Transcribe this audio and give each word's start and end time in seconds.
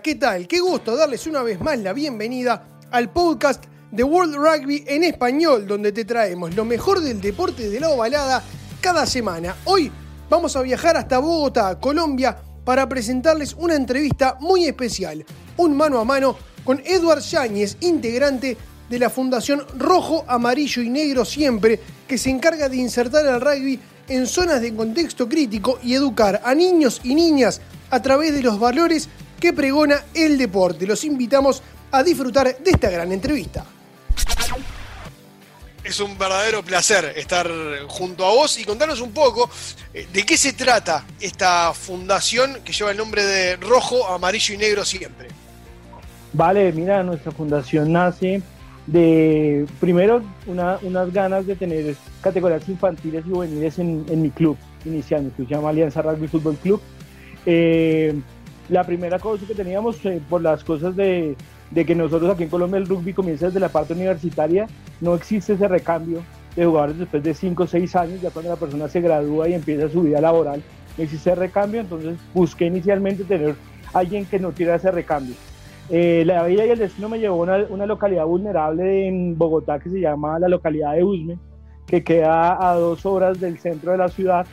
¿qué 0.00 0.14
tal? 0.14 0.48
Qué 0.48 0.60
gusto 0.60 0.96
darles 0.96 1.26
una 1.26 1.42
vez 1.42 1.60
más 1.60 1.78
la 1.78 1.92
bienvenida 1.92 2.80
al 2.90 3.10
podcast 3.10 3.64
de 3.90 4.02
World 4.02 4.36
Rugby 4.36 4.84
en 4.86 5.04
español, 5.04 5.66
donde 5.66 5.92
te 5.92 6.06
traemos 6.06 6.54
lo 6.54 6.64
mejor 6.64 7.00
del 7.00 7.20
deporte 7.20 7.68
de 7.68 7.78
la 7.78 7.90
ovalada 7.90 8.42
cada 8.80 9.04
semana. 9.04 9.54
Hoy 9.66 9.92
vamos 10.30 10.56
a 10.56 10.62
viajar 10.62 10.96
hasta 10.96 11.18
Bogotá, 11.18 11.78
Colombia, 11.78 12.38
para 12.64 12.88
presentarles 12.88 13.54
una 13.54 13.74
entrevista 13.74 14.38
muy 14.40 14.64
especial, 14.64 15.26
un 15.58 15.76
mano 15.76 15.98
a 15.98 16.04
mano 16.04 16.36
con 16.64 16.80
Edward 16.86 17.20
Yáñez, 17.20 17.76
integrante 17.80 18.56
de 18.88 18.98
la 18.98 19.10
Fundación 19.10 19.62
Rojo, 19.76 20.24
Amarillo 20.26 20.80
y 20.80 20.88
Negro 20.88 21.26
Siempre, 21.26 21.78
que 22.08 22.16
se 22.16 22.30
encarga 22.30 22.70
de 22.70 22.76
insertar 22.76 23.26
el 23.26 23.40
rugby 23.40 23.78
en 24.08 24.26
zonas 24.26 24.62
de 24.62 24.74
contexto 24.74 25.28
crítico 25.28 25.78
y 25.82 25.92
educar 25.92 26.40
a 26.44 26.54
niños 26.54 27.00
y 27.04 27.14
niñas 27.14 27.60
a 27.90 28.00
través 28.00 28.32
de 28.32 28.42
los 28.42 28.58
valores 28.58 29.10
que 29.42 29.52
pregona 29.52 30.04
el 30.14 30.38
deporte. 30.38 30.86
Los 30.86 31.02
invitamos 31.02 31.60
a 31.90 32.04
disfrutar 32.04 32.56
de 32.56 32.70
esta 32.70 32.88
gran 32.88 33.10
entrevista. 33.10 33.64
Es 35.82 35.98
un 35.98 36.16
verdadero 36.16 36.62
placer 36.62 37.12
estar 37.16 37.50
junto 37.88 38.24
a 38.24 38.30
vos 38.30 38.56
y 38.60 38.64
contarnos 38.64 39.00
un 39.00 39.10
poco 39.10 39.50
eh, 39.92 40.06
de 40.12 40.22
qué 40.24 40.36
se 40.36 40.52
trata 40.52 41.04
esta 41.18 41.74
fundación 41.74 42.60
que 42.64 42.72
lleva 42.72 42.92
el 42.92 42.96
nombre 42.96 43.24
de 43.24 43.56
Rojo, 43.56 44.06
Amarillo 44.06 44.54
y 44.54 44.58
Negro 44.58 44.84
siempre. 44.84 45.26
Vale, 46.32 46.72
mira, 46.72 47.02
nuestra 47.02 47.32
fundación 47.32 47.90
nace 47.90 48.42
de, 48.86 49.66
primero, 49.80 50.22
unas 50.46 51.12
ganas 51.12 51.48
de 51.48 51.56
tener 51.56 51.96
categorías 52.20 52.68
infantiles 52.68 53.24
y 53.26 53.30
juveniles 53.30 53.76
en, 53.80 54.22
mi 54.22 54.30
club 54.30 54.56
inicial, 54.84 55.24
mi 55.24 55.30
club 55.30 55.48
se 55.48 55.54
llama 55.56 55.70
Alianza 55.70 56.00
Rugby 56.00 56.28
Fútbol 56.28 56.56
Club. 56.58 56.80
Eh, 57.44 58.14
la 58.72 58.84
primera 58.84 59.18
cosa 59.18 59.46
que 59.46 59.54
teníamos 59.54 60.04
eh, 60.06 60.20
por 60.28 60.40
las 60.40 60.64
cosas 60.64 60.96
de, 60.96 61.36
que 61.74 61.94
nosotros 61.94 62.30
aquí 62.30 62.44
en 62.44 62.48
Colombia 62.48 62.78
el 62.78 62.86
rugby 62.86 63.12
comienza 63.12 63.46
desde 63.46 63.60
la 63.60 63.68
parte 63.68 63.92
universitaria, 63.92 64.66
no 65.00 65.14
existe 65.14 65.52
ese 65.52 65.68
recambio 65.68 66.22
de 66.56 66.64
jugadores 66.64 66.98
después 66.98 67.22
de 67.22 67.34
5 67.34 67.62
o 67.62 67.66
6 67.66 67.96
años, 67.96 68.20
ya 68.20 68.30
cuando 68.30 68.50
la 68.50 68.56
persona 68.56 68.88
se 68.88 69.00
gradúa 69.00 69.48
y 69.48 69.54
empieza 69.54 69.88
su 69.88 70.02
vida 70.02 70.20
laboral, 70.20 70.62
no 70.96 71.04
existe 71.04 71.34
recambio, 71.34 71.80
entonces 71.80 72.18
busqué 72.34 72.66
inicialmente 72.66 73.24
tener 73.24 73.54
alguien 73.92 74.24
que 74.24 74.38
no 74.38 74.52
quiera 74.52 74.76
ese 74.76 74.90
recambio. 74.90 75.34
Eh, 75.90 76.22
la 76.24 76.44
vida 76.44 76.64
y 76.64 76.70
el 76.70 76.78
destino 76.78 77.08
me 77.08 77.18
llevó 77.18 77.42
a 77.42 77.56
una, 77.56 77.66
una, 77.68 77.86
localidad 77.86 78.24
vulnerable 78.24 79.06
en 79.06 79.36
Bogotá 79.36 79.78
que 79.78 79.90
se 79.90 80.00
llama 80.00 80.38
la 80.38 80.48
localidad 80.48 80.94
de 80.94 81.04
Usme, 81.04 81.38
que 81.86 82.02
queda 82.02 82.70
a 82.70 82.74
dos 82.74 83.04
horas 83.04 83.38
del 83.38 83.58
centro 83.58 83.92
de 83.92 83.98
la 83.98 84.08
ciudad 84.08 84.46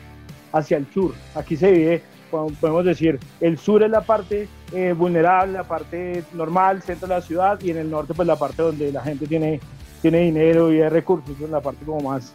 hacia 0.52 0.76
el 0.76 0.86
sur. 0.92 1.14
Aquí 1.34 1.56
se 1.56 1.70
vive 1.72 2.02
podemos 2.30 2.84
decir, 2.84 3.18
el 3.40 3.58
sur 3.58 3.82
es 3.82 3.90
la 3.90 4.02
parte 4.02 4.48
eh, 4.72 4.94
vulnerable, 4.96 5.54
la 5.54 5.64
parte 5.64 6.24
normal, 6.32 6.82
centro 6.82 7.08
de 7.08 7.14
la 7.14 7.20
ciudad, 7.20 7.60
y 7.60 7.70
en 7.70 7.78
el 7.78 7.90
norte 7.90 8.14
pues 8.14 8.26
la 8.26 8.36
parte 8.36 8.62
donde 8.62 8.92
la 8.92 9.02
gente 9.02 9.26
tiene, 9.26 9.60
tiene 10.00 10.20
dinero 10.20 10.72
y 10.72 10.86
recursos, 10.88 11.38
es 11.40 11.50
la 11.50 11.60
parte 11.60 11.84
como 11.84 12.00
más, 12.10 12.32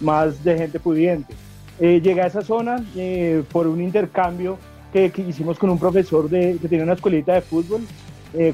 más 0.00 0.42
de 0.44 0.56
gente 0.56 0.80
pudiente. 0.80 1.34
Eh, 1.80 2.00
llegué 2.00 2.22
a 2.22 2.26
esa 2.26 2.42
zona 2.42 2.84
eh, 2.96 3.42
por 3.50 3.66
un 3.66 3.80
intercambio 3.80 4.58
que, 4.92 5.12
hicimos 5.26 5.58
con 5.58 5.70
un 5.70 5.78
profesor 5.78 6.28
de, 6.28 6.58
que 6.60 6.68
tenía 6.68 6.84
una 6.84 6.94
escuelita 6.94 7.34
de 7.34 7.40
fútbol. 7.40 7.82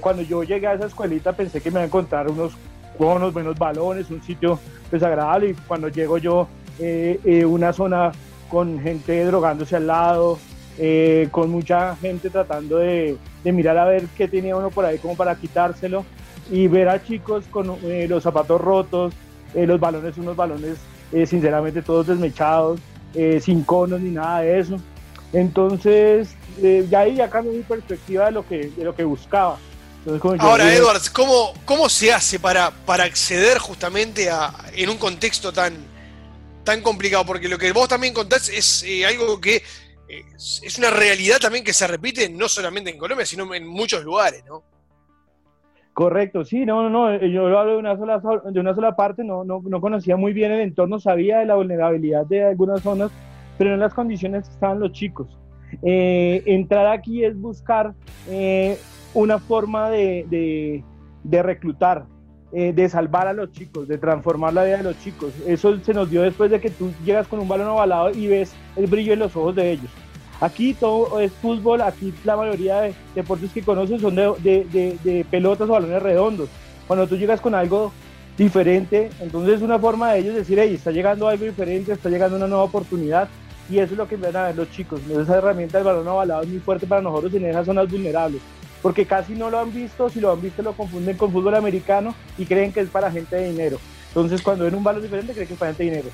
cuando 0.01 0.23
yo 0.23 0.43
llegué 0.43 0.67
a 0.67 0.75
esa 0.75 0.87
escuelita 0.87 1.33
pensé 1.33 1.61
que 1.61 1.71
me 1.71 1.75
iba 1.75 1.83
a 1.83 1.87
encontrar 1.87 2.29
unos 2.29 2.53
buenos, 2.99 3.33
buenos 3.33 3.57
balones, 3.57 4.11
un 4.11 4.23
sitio 4.23 4.59
desagradable, 4.91 5.51
y 5.51 5.55
cuando 5.55 5.89
llego 5.89 6.19
yo, 6.19 6.49
una 7.47 7.73
zona 7.73 8.13
con 8.49 8.81
gente 8.81 9.25
drogándose 9.25 9.77
al 9.77 9.87
lado, 9.87 10.39
eh, 10.81 11.29
con 11.33 11.51
mucha 11.51 11.97
gente 11.97 12.31
tratando 12.31 12.79
de, 12.79 13.17
mirar 13.43 13.79
a 13.79 13.85
ver 13.85 14.05
qué 14.17 14.29
tenía 14.29 14.55
uno 14.55 14.71
por 14.71 14.85
ahí 14.85 14.99
como 14.99 15.17
para 15.17 15.35
quitárselo 15.35 16.05
y 16.53 16.69
ver 16.69 16.89
a 16.89 17.03
chicos 17.03 17.47
con 17.51 17.77
eh, 17.83 18.07
los 18.09 18.23
zapatos 18.23 18.61
rotos, 18.61 19.13
eh, 19.55 19.67
los 19.67 19.81
balones, 19.81 20.17
unos 20.19 20.37
balones 20.37 20.77
sinceramente 21.27 21.81
todos 21.81 22.07
desmechados, 22.07 22.81
sin 23.41 23.65
conos 23.65 23.99
ni 24.03 24.11
nada 24.11 24.43
de 24.43 24.59
eso. 24.59 24.77
Entonces, 25.33 26.29
ya 26.91 27.01
ahí 27.01 27.15
ya 27.15 27.31
cambió 27.31 27.55
mi 27.55 27.63
perspectiva 27.63 28.27
de 28.27 28.33
lo 28.33 28.47
que, 28.47 28.69
de 28.69 28.85
lo 28.85 28.95
que 28.95 29.05
buscaba. 29.05 29.57
Ahora, 30.39 30.75
Edwards, 30.75 31.09
¿cómo, 31.09 31.55
¿cómo 31.65 31.89
se 31.89 32.13
hace 32.13 32.39
para, 32.39 32.71
para 32.71 33.05
acceder 33.05 33.57
justamente 33.57 34.29
a, 34.29 34.53
en 34.75 34.91
un 34.91 34.99
contexto 34.99 35.51
tan, 35.51 35.73
tan 36.63 36.83
complicado? 36.83 37.25
Porque 37.25 37.49
lo 37.49 37.57
que 37.57 37.73
vos 37.73 37.89
también 37.89 38.13
contás 38.13 38.51
es 38.51 38.85
algo 39.07 39.41
que 39.41 39.63
es 40.09 40.79
una 40.79 40.91
realidad 40.91 41.39
también 41.41 41.65
que 41.65 41.73
se 41.73 41.87
repite 41.87 42.29
no 42.29 42.49
solamente 42.49 42.91
en 42.91 42.99
Colombia, 42.99 43.27
sino 43.27 43.53
en 43.55 43.67
muchos 43.67 44.03
lugares, 44.05 44.45
¿no? 44.47 44.63
Correcto, 45.99 46.45
sí, 46.45 46.65
no, 46.65 46.85
no, 46.85 46.91
no, 46.91 47.13
eh, 47.13 47.29
yo 47.29 47.47
hablo 47.59 47.73
de 47.73 47.79
una 47.79 47.97
sola, 47.97 48.23
de 48.53 48.61
una 48.61 48.73
sola 48.73 48.95
parte, 48.95 49.25
no, 49.25 49.43
no, 49.43 49.61
no 49.65 49.81
conocía 49.81 50.17
muy 50.17 50.33
bien 50.33 50.53
el 50.53 50.61
entorno, 50.61 51.01
sabía 51.01 51.41
de 51.41 51.47
la 51.47 51.57
vulnerabilidad 51.57 52.25
de 52.25 52.45
algunas 52.45 52.83
zonas, 52.83 53.11
pero 53.59 53.75
en 53.75 53.81
las 53.81 53.95
condiciones 53.95 54.47
que 54.47 54.55
estaban 54.55 54.79
los 54.79 54.93
chicos. 54.93 55.37
Eh, 55.83 56.45
entrar 56.47 56.87
aquí 56.87 57.25
es 57.25 57.37
buscar 57.37 57.95
eh, 58.29 58.79
una 59.13 59.41
forma 59.41 59.91
de, 59.91 60.85
de 61.25 61.43
reclutar, 61.43 62.07
de 62.51 62.89
salvar 62.89 63.29
a 63.29 63.33
los 63.35 63.53
chicos, 63.53 63.87
de 63.89 63.99
transformar 63.99 64.55
la 64.55 64.65
vida 64.65 64.79
de 64.79 64.83
los 64.85 64.99
chicos. 65.01 65.33
Eso 65.47 65.79
se 65.81 65.93
nos 65.93 66.11
dio 66.11 66.23
después 66.23 66.51
de 66.51 66.61
que 66.61 66.71
tú 66.71 66.91
llegas 67.05 67.29
con 67.29 67.41
un 67.41 67.49
balón 67.49 67.69
ovalado 67.69 68.11
y 68.11 68.27
ves 68.27 68.53
el 68.77 68.87
brillo 68.87 69.13
en 69.13 69.19
los 69.19 69.37
ojos 69.37 69.55
de 69.55 69.73
ellos. 69.73 69.91
Aquí 70.41 70.73
todo 70.73 71.19
es 71.21 71.33
fútbol, 71.33 71.81
aquí 71.81 72.15
la 72.25 72.37
mayoría 72.37 72.81
de 72.81 72.95
deportes 73.15 73.53
que 73.53 73.63
conoces 73.63 74.01
son 74.01 74.15
de, 74.15 75.27
pelotas 75.31 75.69
o 75.69 75.73
balones 75.73 76.03
redondos. 76.03 76.49
Cuando 76.87 77.07
tú 77.09 77.17
llegas 77.17 77.41
con 77.41 77.55
algo 77.55 77.93
diferente, 78.37 79.11
entonces 79.21 79.57
es 79.57 79.63
una 79.63 79.79
forma 79.81 80.13
de 80.13 80.21
ellos 80.21 80.35
decir, 80.37 80.59
hey, 80.61 80.75
está 80.75 80.93
llegando 80.93 81.27
algo 81.27 81.45
diferente, 81.45 81.93
está 81.93 82.09
llegando 82.09 82.37
una 82.37 82.47
nueva 82.47 82.65
oportunidad. 82.65 83.29
Y 83.69 83.79
eso 83.81 83.93
es 83.93 83.99
lo 83.99 84.09
que 84.09 84.17
van 84.17 84.37
a 84.37 84.45
ver 84.45 84.57
los 84.57 84.71
chicos. 84.71 85.01
Esa 85.11 85.39
herramienta 85.39 85.79
del 85.79 85.87
balón 85.87 86.07
ovalado 86.09 86.43
es 86.43 86.49
muy 86.49 86.61
fuerte 86.61 86.87
para 86.87 87.03
nosotros 87.03 87.35
en 87.35 87.45
esas 87.45 87.67
zonas 87.67 87.91
vulnerables. 87.91 88.41
Porque 88.83 89.07
casi 89.07 89.33
no 89.33 89.51
lo 89.51 89.59
han 89.59 89.75
visto, 89.75 90.09
si 90.09 90.21
lo 90.21 90.33
han 90.33 90.41
visto 90.41 90.63
lo 90.63 90.77
confunden 90.77 91.17
con 91.17 91.33
fútbol 91.33 91.57
americano 91.57 92.15
y 92.37 92.47
creen 92.47 92.73
que 92.73 92.81
es 92.81 92.89
para 92.89 93.11
gente 93.11 93.37
de 93.37 93.51
dinero. 93.51 93.81
Entonces 94.09 94.41
cuando 94.43 94.65
ven 94.65 94.75
un 94.75 94.85
balón 94.85 95.03
diferente 95.03 95.33
creen 95.33 95.49
que 95.49 95.55
es 95.55 95.59
para 95.59 95.73
gente 95.73 95.85
de 95.85 95.91
dinero. 95.91 96.11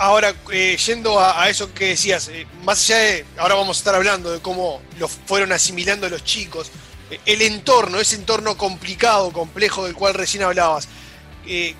Ahora, 0.00 0.34
eh, 0.50 0.78
yendo 0.78 1.20
a, 1.20 1.46
eso 1.50 1.74
que 1.74 1.88
decías, 1.88 2.28
eh, 2.28 2.46
más 2.64 2.88
allá 2.88 3.00
de, 3.00 3.26
ahora 3.36 3.54
vamos 3.54 3.76
a 3.76 3.80
estar 3.80 3.94
hablando 3.94 4.32
de 4.32 4.40
cómo 4.40 4.80
lo 4.98 5.08
fueron 5.08 5.52
asimilando 5.52 6.08
los 6.08 6.24
chicos, 6.24 6.70
eh, 7.10 7.20
el 7.26 7.42
entorno, 7.42 8.00
ese 8.00 8.16
entorno 8.16 8.56
complicado, 8.56 9.30
complejo 9.30 9.84
del 9.84 9.94
cual 9.94 10.14
recién 10.14 10.42
hablabas, 10.42 10.88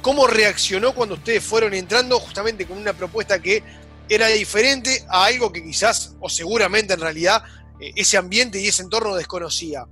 ¿cómo 0.02 0.26
reaccionó 0.26 0.94
cuando 0.94 1.14
ustedes 1.14 1.42
fueron 1.42 1.72
entrando 1.72 2.20
justamente 2.20 2.66
con 2.66 2.76
una 2.76 2.92
propuesta 2.92 3.40
que 3.40 3.62
era 4.06 4.26
diferente 4.26 5.02
a 5.08 5.24
algo 5.24 5.50
que 5.50 5.64
quizás, 5.64 6.14
o 6.20 6.28
seguramente 6.28 6.92
en 6.92 7.00
realidad, 7.00 7.42
ese 7.78 8.18
ambiente 8.18 8.60
y 8.60 8.66
ese 8.66 8.82
entorno 8.82 9.16
desconocía? 9.16 9.86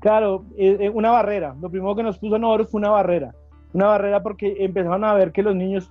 Claro, 0.00 0.44
una 0.92 1.10
barrera. 1.10 1.54
Lo 1.60 1.70
primero 1.70 1.94
que 1.94 2.02
nos 2.02 2.18
puso 2.18 2.36
oro 2.36 2.64
fue 2.66 2.78
una 2.78 2.90
barrera. 2.90 3.34
Una 3.72 3.86
barrera 3.86 4.22
porque 4.22 4.56
empezaron 4.60 5.04
a 5.04 5.14
ver 5.14 5.32
que 5.32 5.42
los 5.42 5.54
niños 5.54 5.90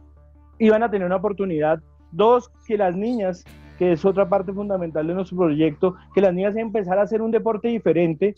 iban 0.60 0.84
a 0.84 0.90
tener 0.90 1.06
una 1.06 1.18
oportunidad. 1.18 1.80
Dos, 2.12 2.50
que 2.66 2.78
las 2.78 2.96
niñas, 2.96 3.44
que 3.78 3.92
es 3.92 4.06
otra 4.06 4.30
parte 4.30 4.54
fundamental 4.54 5.06
de 5.06 5.14
nuestro 5.14 5.38
proyecto, 5.38 5.96
que 6.16 6.22
las 6.22 6.34
niñas 6.34 6.56
empezar 6.56 6.98
a 6.98 7.04
hacer 7.04 7.22
un 7.22 7.32
deporte 7.32 7.68
diferente, 7.68 8.36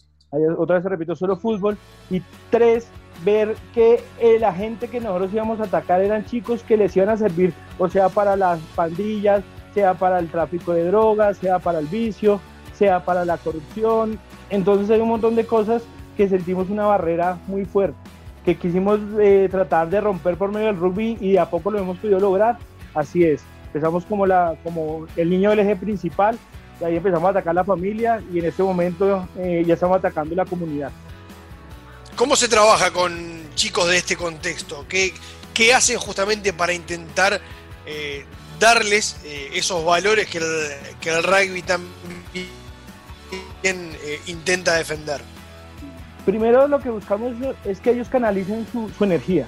otra 0.58 0.78
vez 0.78 0.86
repito, 0.86 1.16
solo 1.16 1.38
fútbol. 1.38 1.78
Y 2.10 2.22
tres, 2.50 2.90
ver 3.24 3.56
que 3.74 4.02
eh, 4.20 4.40
la 4.40 4.54
gente 4.54 4.88
que 4.88 5.00
nosotros 5.00 5.34
íbamos 5.34 5.60
a 5.60 5.66
atacar 5.66 6.02
eran 6.02 6.26
chicos 6.26 6.64
que 6.64 6.78
les 6.78 6.96
iban 6.96 7.10
a 7.10 7.18
servir, 7.18 7.54
o 7.78 7.88
sea, 7.90 8.10
para 8.10 8.36
las 8.36 8.60
pandillas, 8.76 9.44
sea 9.74 9.94
para 9.94 10.20
el 10.20 10.30
tráfico 10.30 10.74
de 10.74 10.86
drogas, 10.86 11.38
sea 11.38 11.60
para 11.60 11.80
el 11.80 11.88
vicio, 11.88 12.40
sea 12.74 13.04
para 13.04 13.26
la 13.26 13.38
corrupción. 13.38 14.20
Entonces 14.50 14.90
hay 14.90 15.02
un 15.02 15.10
montón 15.10 15.36
de 15.36 15.46
cosas 15.46 15.84
que 16.18 16.28
sentimos 16.28 16.70
una 16.70 16.86
barrera 16.86 17.38
muy 17.48 17.66
fuerte 17.66 17.98
que 18.46 18.58
quisimos 18.58 19.00
eh, 19.20 19.48
tratar 19.52 19.90
de 19.90 20.02
romper 20.02 20.38
por 20.38 20.52
medio 20.52 20.68
del 20.68 20.78
rugby 20.78 21.18
y 21.20 21.38
a 21.38 21.50
poco 21.50 21.72
lo 21.72 21.80
hemos 21.80 21.98
podido 21.98 22.20
lograr. 22.20 22.58
Así 22.94 23.24
es, 23.24 23.42
empezamos 23.68 24.06
como, 24.06 24.26
la, 24.26 24.56
como 24.64 25.06
el 25.16 25.30
niño 25.30 25.52
del 25.52 25.60
eje 25.60 25.76
principal 25.76 26.38
y 26.82 26.84
ahí 26.84 26.96
empezamos 26.96 27.28
a 27.28 27.32
atacar 27.32 27.54
la 27.54 27.64
familia 27.64 28.22
y 28.34 28.40
en 28.40 28.46
este 28.46 28.64
momento 28.64 29.28
eh, 29.38 29.64
ya 29.66 29.74
estamos 29.74 29.98
atacando 29.98 30.36
la 30.36 30.46
comunidad. 30.46 30.92
¿Cómo 32.16 32.36
se 32.36 32.48
trabaja 32.48 32.92
con 32.92 33.14
chicos 33.56 33.88
de 33.88 33.98
este 33.98 34.16
contexto? 34.16 34.86
¿Qué, 34.90 35.14
qué 35.54 35.74
hacen 35.74 35.98
justamente 35.98 36.52
para 36.52 36.74
intentar 36.74 37.40
eh, 37.86 38.26
darles 38.60 39.22
esos 39.54 39.86
valores 39.86 40.28
que 40.28 40.40
el, 40.40 40.46
que 41.00 41.10
el 41.10 41.24
rugby 41.24 41.62
también 41.62 42.19
intenta 44.28 44.76
defender? 44.76 45.22
Primero 46.26 46.68
lo 46.68 46.80
que 46.80 46.90
buscamos 46.90 47.34
es 47.66 47.80
que 47.80 47.92
ellos 47.92 48.10
canalicen 48.10 48.66
su, 48.72 49.04
energía, 49.04 49.48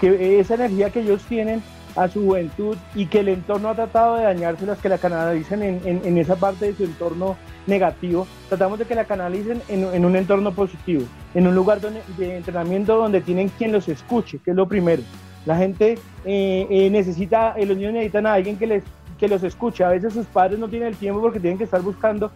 que 0.00 0.40
esa 0.40 0.54
energía 0.54 0.90
que 0.90 1.00
ellos 1.00 1.22
tienen 1.28 1.62
a 1.96 2.08
su 2.08 2.24
juventud 2.24 2.76
y 2.94 3.06
que 3.06 3.20
el 3.20 3.28
entorno 3.28 3.68
ha 3.68 3.74
tratado 3.74 4.16
de 4.16 4.24
dañárselas, 4.24 4.78
que 4.78 4.88
la 4.88 4.98
canalicen 4.98 5.62
en, 5.62 5.80
en, 5.84 6.18
esa 6.18 6.36
parte 6.36 6.66
de 6.66 6.74
su 6.74 6.84
entorno 6.84 7.36
negativo, 7.66 8.26
tratamos 8.48 8.78
de 8.78 8.84
que 8.84 8.94
la 8.94 9.04
canalicen 9.04 9.62
en, 9.68 9.84
en 9.92 10.04
un 10.04 10.14
entorno 10.14 10.52
positivo, 10.52 11.04
en 11.34 11.46
un 11.46 11.54
lugar 11.54 11.80
donde, 11.80 12.02
de 12.16 12.36
entrenamiento 12.36 12.96
donde 12.96 13.20
tienen 13.20 13.48
quien 13.48 13.72
los 13.72 13.88
escuche, 13.88 14.38
que 14.44 14.50
es 14.50 14.56
lo 14.56 14.68
primero. 14.68 15.02
La 15.46 15.56
gente 15.56 15.98
eh, 16.24 16.66
eh, 16.68 16.90
necesita, 16.90 17.54
los 17.56 17.76
niños 17.76 17.94
necesitan 17.94 18.26
a 18.26 18.34
alguien 18.34 18.58
que, 18.58 18.66
les, 18.66 18.84
que 19.18 19.26
los 19.26 19.42
escuche. 19.42 19.82
A 19.84 19.88
veces 19.88 20.12
sus 20.12 20.26
padres 20.26 20.58
no 20.58 20.68
tienen 20.68 20.88
el 20.88 20.96
tiempo 20.96 21.20
porque 21.20 21.40
tienen 21.40 21.56
que 21.56 21.64
estar 21.64 21.80
buscando 21.80 22.30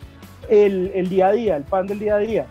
el, 0.48 1.08
día 1.08 1.28
a 1.28 1.32
día, 1.32 1.56
el 1.56 1.64
pan 1.64 1.86
del 1.86 1.98
día 1.98 2.16
a 2.16 2.18
día 2.18 2.46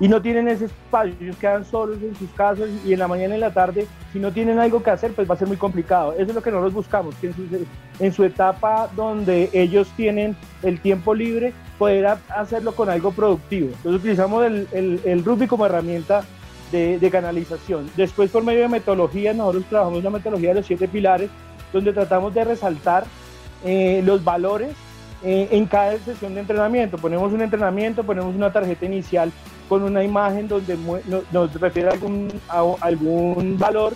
y 0.00 0.08
no 0.08 0.22
tienen 0.22 0.48
ese 0.48 0.64
espacio, 0.64 1.14
quedan 1.38 1.64
solos 1.64 1.98
en 2.02 2.16
sus 2.16 2.30
casas 2.30 2.68
y 2.86 2.94
en 2.94 2.98
la 2.98 3.06
mañana 3.06 3.34
y 3.34 3.36
en 3.36 3.40
la 3.40 3.52
tarde, 3.52 3.86
si 4.14 4.18
no 4.18 4.32
tienen 4.32 4.58
algo 4.58 4.82
que 4.82 4.88
hacer, 4.88 5.12
pues 5.12 5.28
va 5.28 5.34
a 5.34 5.38
ser 5.38 5.46
muy 5.46 5.58
complicado. 5.58 6.14
Eso 6.14 6.22
es 6.22 6.34
lo 6.34 6.42
que 6.42 6.50
nosotros 6.50 6.72
buscamos, 6.72 7.14
que 7.16 7.30
en 7.98 8.12
su, 8.14 8.24
etapa 8.24 8.88
donde 8.96 9.50
ellos 9.52 9.92
tienen 9.96 10.36
el 10.62 10.80
tiempo 10.80 11.14
libre, 11.14 11.52
poder 11.78 12.16
hacerlo 12.30 12.74
con 12.74 12.88
algo 12.88 13.12
productivo. 13.12 13.66
Entonces 13.66 14.00
utilizamos 14.00 14.46
el, 14.46 14.66
el, 14.72 15.00
el 15.04 15.22
rugby 15.22 15.46
como 15.46 15.66
herramienta 15.66 16.24
de, 16.72 16.98
de, 16.98 17.10
canalización. 17.10 17.90
Después, 17.94 18.30
por 18.30 18.42
medio 18.42 18.62
de 18.62 18.68
metodología, 18.68 19.34
nosotros 19.34 19.64
trabajamos 19.68 20.02
la 20.02 20.10
metodología 20.10 20.50
de 20.50 20.54
los 20.56 20.66
siete 20.66 20.88
pilares, 20.88 21.28
donde 21.74 21.92
tratamos 21.92 22.32
de 22.32 22.44
resaltar 22.44 23.04
eh, 23.64 24.00
los 24.02 24.24
valores 24.24 24.74
eh, 25.22 25.48
en 25.50 25.66
cada 25.66 25.98
sesión 25.98 26.34
de 26.34 26.40
entrenamiento. 26.40 26.98
Ponemos 26.98 27.32
un 27.32 27.42
entrenamiento, 27.42 28.04
ponemos 28.04 28.34
una 28.34 28.52
tarjeta 28.52 28.86
inicial 28.86 29.30
con 29.68 29.82
una 29.82 30.02
imagen 30.02 30.48
donde 30.48 30.76
nos 31.30 31.54
refiere 31.60 31.88
a 31.88 31.92
algún, 31.92 32.28
algún 32.80 33.58
valor 33.58 33.94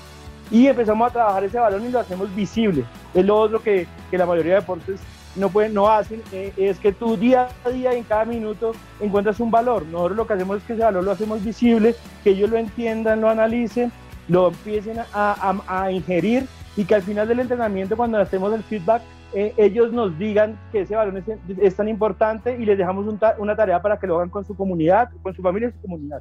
y 0.51 0.67
empezamos 0.67 1.09
a 1.09 1.13
trabajar 1.13 1.45
ese 1.45 1.59
valor 1.59 1.81
y 1.81 1.91
lo 1.91 1.99
hacemos 1.99 2.35
visible. 2.35 2.85
Es 3.13 3.25
lo 3.25 3.37
otro 3.37 3.61
que, 3.63 3.87
que 4.11 4.19
la 4.19 4.27
mayoría 4.27 4.55
de 4.55 4.61
deportes 4.61 5.01
no, 5.37 5.49
pueden, 5.49 5.75
no 5.75 5.91
hacen, 5.91 6.23
eh, 6.33 6.53
es 6.57 6.79
que 6.79 6.93
tú 6.93 7.17
día 7.17 7.49
a 7.65 7.71
día, 7.71 7.93
en 7.93 8.05
cada 8.05 8.25
minuto, 8.25 8.73
encuentras 9.01 9.41
un 9.41 9.51
valor. 9.51 9.85
Nosotros 9.87 10.17
lo 10.17 10.27
que 10.27 10.35
hacemos 10.35 10.59
es 10.59 10.63
que 10.65 10.75
ese 10.75 10.83
valor 10.85 11.03
lo 11.03 11.11
hacemos 11.11 11.45
visible, 11.45 11.97
que 12.23 12.31
ellos 12.31 12.51
lo 12.51 12.57
entiendan, 12.57 13.21
lo 13.21 13.29
analicen, 13.29 13.91
lo 14.29 14.49
empiecen 14.49 15.01
a, 15.01 15.07
a, 15.13 15.57
a 15.67 15.91
ingerir 15.91 16.47
y 16.77 16.85
que 16.85 16.95
al 16.95 17.03
final 17.03 17.29
del 17.29 17.41
entrenamiento, 17.41 17.97
cuando 17.97 18.19
hacemos 18.19 18.53
el 18.53 18.63
feedback, 18.65 19.03
eh, 19.33 19.53
ellos 19.57 19.93
nos 19.93 20.17
digan 20.19 20.59
que 20.71 20.83
ese 20.83 20.95
balón 20.95 21.25
es, 21.61 21.77
tan 21.77 21.89
importante 21.89 22.57
y 22.59 22.65
les 22.65 22.79
dejamos 22.79 23.07
una 23.39 23.57
tarea 23.57 23.83
para 23.83 23.99
que 23.99 24.07
lo 24.07 24.17
hagan 24.17 24.31
con 24.31 24.47
su 24.47 24.57
comunidad, 24.57 25.09
con 25.23 25.35
su 25.35 25.43
familia 25.43 25.69
y 25.69 25.73
su 25.73 25.81
comunidad. 25.81 26.21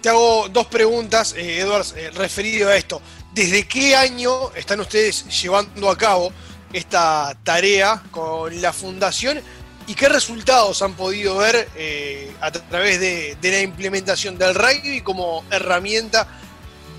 Te 0.00 0.08
hago 0.10 0.48
dos 0.48 0.66
preguntas, 0.66 1.34
eh, 1.36 1.60
eh, 1.60 2.10
referido 2.14 2.68
a 2.68 2.76
esto. 2.76 3.00
¿Desde 3.34 3.66
qué 3.66 3.96
año 3.96 4.52
están 4.54 4.80
ustedes 4.80 5.42
llevando 5.42 5.90
a 5.90 5.96
cabo 5.96 6.30
esta 6.72 7.36
tarea 7.42 8.02
con 8.10 8.60
la 8.60 8.72
fundación 8.72 9.38
y 9.86 9.94
qué 9.94 10.08
resultados 10.08 10.80
han 10.82 10.94
podido 10.94 11.38
ver 11.38 11.68
a 12.40 12.50
través 12.50 13.00
de, 13.00 13.36
de 13.40 13.50
la 13.50 13.60
implementación 13.60 14.38
del 14.38 14.54
rugby 14.54 15.02
como 15.02 15.44
herramienta 15.50 16.26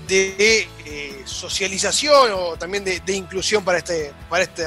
de 0.06 0.66
eh, 0.84 1.22
socialización 1.24 2.30
o 2.34 2.56
también 2.56 2.84
de, 2.84 3.16
inclusión 3.16 3.64
para, 3.64 3.78
este, 3.78 4.12
para, 4.28 4.42
este, 4.42 4.64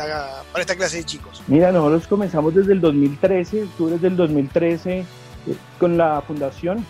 para 0.52 0.62
esta 0.62 0.76
clase 0.76 0.98
de 0.98 1.04
chicos? 1.06 1.42
Mira, 1.48 1.72
nosotros 1.72 2.08
comenzamos 2.08 2.54
desde 2.54 2.74
el 2.74 2.82
2013, 2.82 3.64
octubre 3.64 3.98
del 3.98 4.16
2013, 4.16 5.00
eh, 5.00 5.06
con 5.80 5.98
la 5.98 6.22
fundación. 6.26 6.86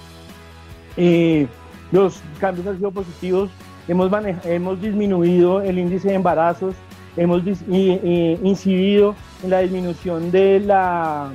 Eh, 0.98 1.48
los 1.92 2.22
cambios 2.40 2.68
han 2.68 2.78
sido 2.78 2.92
positivos, 2.92 3.50
hemos, 3.88 4.12
hemos 4.46 4.82
disminuido 4.82 5.62
el 5.62 5.80
índice 5.80 6.10
de 6.10 6.16
embarazos, 6.16 6.76
hemos 7.18 7.42
incidido 7.68 9.16
en 9.44 9.50
la 9.50 9.60
disminución 9.60 10.32
de 10.32 10.60
la 10.60 11.32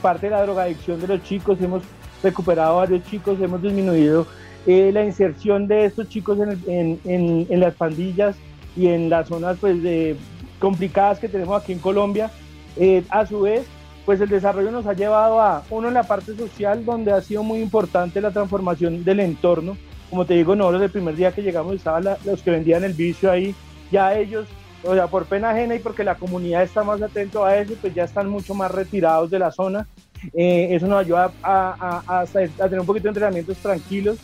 parte 0.00 0.26
de 0.26 0.30
la 0.30 0.42
drogadicción 0.42 1.00
de 1.00 1.06
los 1.06 1.22
chicos, 1.22 1.58
hemos 1.60 1.82
recuperado 2.22 2.74
a 2.74 2.76
varios 2.84 3.04
chicos, 3.04 3.40
hemos 3.40 3.62
disminuido 3.62 4.26
eh, 4.66 4.90
la 4.92 5.04
inserción 5.04 5.68
de 5.68 5.84
estos 5.84 6.08
chicos 6.08 6.38
en, 6.40 6.98
en, 7.04 7.46
en, 7.48 7.60
las 7.60 7.74
pandillas 7.74 8.36
y 8.76 8.88
en 8.88 9.08
las 9.08 9.28
zonas 9.28 9.56
pues, 9.60 9.80
de, 9.80 10.16
complicadas 10.58 11.20
que 11.20 11.28
tenemos 11.28 11.62
aquí 11.62 11.72
en 11.72 11.78
Colombia. 11.78 12.30
Eh, 12.76 13.04
a 13.08 13.24
su 13.24 13.42
vez, 13.42 13.64
pues 14.04 14.20
el 14.20 14.28
desarrollo 14.28 14.72
nos 14.72 14.86
ha 14.86 14.92
llevado 14.92 15.40
a, 15.40 15.62
uno 15.70 15.88
en 15.88 15.94
la 15.94 16.02
parte 16.02 16.36
social, 16.36 16.84
donde 16.84 17.12
ha 17.12 17.20
sido 17.20 17.42
muy 17.42 17.60
importante 17.60 18.20
la 18.20 18.32
transformación 18.32 19.04
del 19.04 19.20
entorno. 19.20 19.76
Como 20.10 20.24
te 20.24 20.34
digo, 20.34 20.56
nosotros 20.56 20.82
el 20.82 20.90
primer 20.90 21.14
día 21.14 21.32
que 21.32 21.42
llegamos 21.42 21.76
estaban 21.76 22.04
los 22.24 22.42
que 22.42 22.50
vendían 22.50 22.82
el 22.82 22.92
vicio 22.92 23.30
ahí, 23.30 23.54
ya 23.92 24.18
ellos, 24.18 24.46
o 24.82 24.94
sea, 24.94 25.06
por 25.06 25.26
pena 25.26 25.50
ajena 25.50 25.76
y 25.76 25.78
porque 25.78 26.04
la 26.04 26.16
comunidad 26.16 26.64
está 26.64 26.82
más 26.82 27.00
atento 27.00 27.44
a 27.44 27.56
eso, 27.56 27.74
pues 27.80 27.94
ya 27.94 28.04
están 28.04 28.28
mucho 28.28 28.54
más 28.54 28.70
retirados 28.70 29.30
de 29.30 29.38
la 29.38 29.52
zona. 29.52 29.86
Eh, 30.32 30.68
eso 30.70 30.86
nos 30.86 31.00
ayuda 31.00 31.30
a, 31.42 32.02
a, 32.06 32.20
a, 32.20 32.26
tener 32.26 32.80
un 32.80 32.86
poquito 32.86 33.04
de 33.04 33.10
entrenamientos 33.10 33.56
tranquilos 33.58 34.18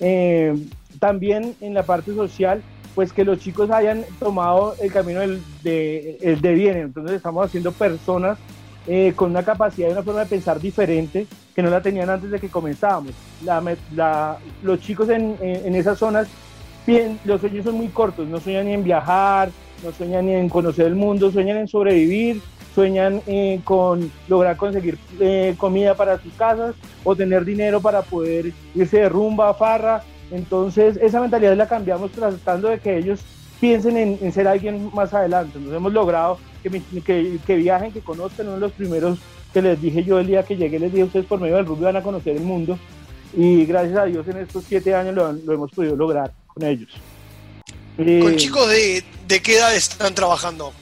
eh, 0.00 0.54
también 0.98 1.54
en 1.60 1.74
la 1.74 1.82
parte 1.82 2.14
social, 2.14 2.62
pues 2.94 3.12
que 3.12 3.24
los 3.24 3.38
chicos 3.38 3.70
hayan 3.70 4.04
tomado 4.18 4.74
el 4.80 4.92
camino 4.92 5.20
del, 5.20 5.42
de, 5.62 6.38
de 6.40 6.54
bien. 6.54 6.76
Entonces 6.78 7.16
estamos 7.16 7.46
haciendo 7.46 7.72
personas 7.72 8.38
eh, 8.86 9.12
con 9.16 9.30
una 9.30 9.42
capacidad 9.42 9.88
y 9.88 9.92
una 9.92 10.02
forma 10.02 10.20
de 10.20 10.26
pensar 10.26 10.60
diferente 10.60 11.26
que 11.54 11.62
no 11.62 11.70
la 11.70 11.80
tenían 11.80 12.10
antes 12.10 12.30
de 12.30 12.38
que 12.38 12.48
comenzábamos. 12.48 13.12
los 14.62 14.80
chicos 14.80 15.08
en, 15.08 15.36
en, 15.40 15.74
esas 15.74 15.98
zonas, 15.98 16.28
bien, 16.86 17.18
los 17.24 17.40
sueños 17.40 17.64
son 17.64 17.76
muy 17.76 17.88
cortos, 17.88 18.28
no 18.28 18.40
sueñan 18.40 18.66
ni 18.66 18.74
en 18.74 18.84
viajar, 18.84 19.50
no 19.82 19.90
sueñan 19.92 20.26
ni 20.26 20.34
en 20.34 20.48
conocer 20.48 20.86
el 20.86 20.96
mundo, 20.96 21.30
sueñan 21.30 21.56
en 21.56 21.68
sobrevivir, 21.68 22.42
sueñan 22.74 23.22
eh, 23.26 23.60
con 23.64 24.10
lograr 24.28 24.56
conseguir 24.56 24.98
eh, 25.20 25.54
comida 25.56 25.94
para 25.94 26.20
sus 26.20 26.32
casas 26.34 26.74
o 27.04 27.14
tener 27.14 27.44
dinero 27.44 27.80
para 27.80 28.02
poder 28.02 28.52
irse 28.74 28.98
de 28.98 29.08
rumba, 29.08 29.54
farra. 29.54 30.02
Entonces 30.30 30.96
esa 30.96 31.20
mentalidad 31.20 31.56
la 31.56 31.68
cambiamos 31.68 32.10
tratando 32.10 32.68
de 32.68 32.80
que 32.80 32.98
ellos 32.98 33.20
piensen 33.60 33.96
en, 33.96 34.32
ser 34.32 34.48
alguien 34.48 34.90
más 34.92 35.14
adelante. 35.14 35.58
Nos 35.58 35.74
hemos 35.74 35.92
logrado 35.92 36.38
que, 36.62 36.82
que, 37.46 37.56
viajen, 37.56 37.92
que 37.92 38.00
conozcan. 38.00 38.46
Uno 38.46 38.56
de 38.56 38.60
los 38.60 38.72
primeros 38.72 39.18
que 39.52 39.62
les 39.62 39.80
dije 39.80 40.02
yo 40.02 40.18
el 40.18 40.26
día 40.26 40.42
que 40.42 40.56
llegué, 40.56 40.78
les 40.78 40.92
dije, 40.92 41.04
ustedes 41.04 41.26
por 41.26 41.40
medio 41.40 41.56
del 41.56 41.66
rugby 41.66 41.84
van 41.84 41.96
a 41.96 42.02
conocer 42.02 42.36
el 42.36 42.42
mundo. 42.42 42.78
Y 43.36 43.64
gracias 43.66 43.98
a 43.98 44.04
Dios 44.04 44.26
en 44.28 44.38
estos 44.38 44.64
siete 44.64 44.94
años 44.94 45.14
lo, 45.14 45.54
hemos 45.54 45.70
podido 45.70 45.96
lograr 45.96 46.32
con 46.46 46.64
ellos. 46.64 46.90
¿Con 47.96 48.08
eh, 48.08 48.36
chicos 48.36 48.68
de, 48.68 49.04
de 49.28 49.40
qué 49.40 49.58
edad 49.58 49.74
están 49.74 50.14
trabajando? 50.14 50.72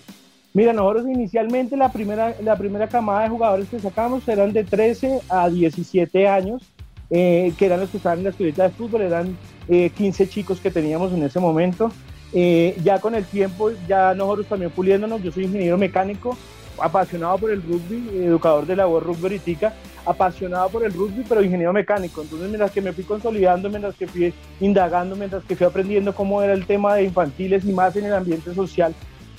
Mira, 0.54 0.72
nosotros 0.72 1.06
inicialmente 1.06 1.76
la 1.76 1.90
primera, 1.90 2.34
la 2.43 2.56
primera 2.56 2.86
camada 2.86 3.22
de 3.22 3.31
jugadores 3.31 3.69
que 3.69 3.79
sacamos 3.79 4.26
eran 4.29 4.53
de 4.53 4.65
13 4.65 5.20
a 5.29 5.48
17 5.48 6.29
años, 6.29 6.62
eh, 7.10 7.55
que 7.58 7.67
eran 7.67 7.81
los 7.81 7.91
que 7.91 7.96
estaban 7.96 8.19
en 8.19 8.24
la 8.24 8.31
escuelita 8.31 8.65
de 8.65 8.70
fútbol, 8.70 9.03
eran 9.03 9.36
15 9.69 10.22
eh, 10.22 10.29
chicos 10.29 10.60
que 10.60 10.70
teníamos 10.70 11.12
en 11.12 11.22
ese 11.22 11.41
momento. 11.41 11.91
Eh, 12.34 12.79
ya 12.82 12.98
con 12.98 13.15
el 13.15 13.24
tiempo, 13.24 13.70
ya 13.86 14.15
nosotros 14.15 14.46
también 14.46 14.70
puliéndonos, 14.70 15.22
yo 15.22 15.32
soy 15.32 15.44
ingeniero 15.44 15.79
mecánico, 15.79 16.36
apasionado 16.79 17.38
por 17.38 17.50
el 17.50 17.62
rugby, 17.62 18.08
educador 18.24 18.67
de 18.67 18.76
la 18.76 18.86
voz 18.86 19.03
rugbyrítica, 19.03 19.74
apasionado 20.05 20.69
por 20.69 20.84
el 20.84 20.93
rugby, 20.93 21.24
pero 21.26 21.43
ingeniero 21.43 21.72
mecánico. 21.72 22.22
Entonces, 22.22 22.48
mientras 22.48 22.70
que 22.70 22.81
me 22.81 22.93
fui 22.93 23.05
consolidando, 23.05 23.70
mientras 23.70 23.94
que 23.94 24.06
fui 24.06 24.34
indagando, 24.60 25.17
mientras 25.17 25.44
que 25.44 25.56
fui 25.56 25.67
aprendiendo 25.67 26.15
cómo 26.15 26.43
era 26.43 26.53
el 26.53 26.67
tema 26.67 26.94
de 26.94 27.05
infantiles 27.05 27.65
y 27.65 27.72
más 27.72 27.96
en 27.96 28.06
el 28.06 28.15
ambiente 28.15 28.55
social, 28.55 28.94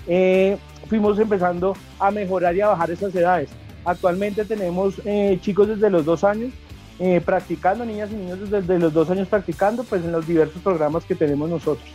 eh, 0.08 0.58
fuimos 0.88 1.20
empezando 1.20 1.76
a 2.00 2.12
mejorar 2.12 2.56
y 2.56 2.62
a 2.62 2.68
bajar 2.68 2.92
esas 2.92 3.14
edades. 3.16 3.50
Actualmente 3.86 4.46
tenemos 4.46 4.96
eh, 5.06 5.38
chicos 5.42 5.68
desde 5.68 5.90
los 5.90 6.06
dos 6.06 6.24
años 6.24 6.52
eh, 7.00 7.22
practicando, 7.24 7.84
niñas 7.84 8.12
y 8.12 8.16
niños 8.16 8.50
desde 8.50 8.80
los 8.80 8.94
dos 8.94 9.10
años 9.10 9.28
practicando, 9.28 9.84
pues 9.84 10.04
en 10.04 10.12
los 10.12 10.26
diversos 10.26 10.62
programas 10.62 11.04
que 11.06 11.16
tenemos 11.16 11.50
nosotros. 11.50 11.88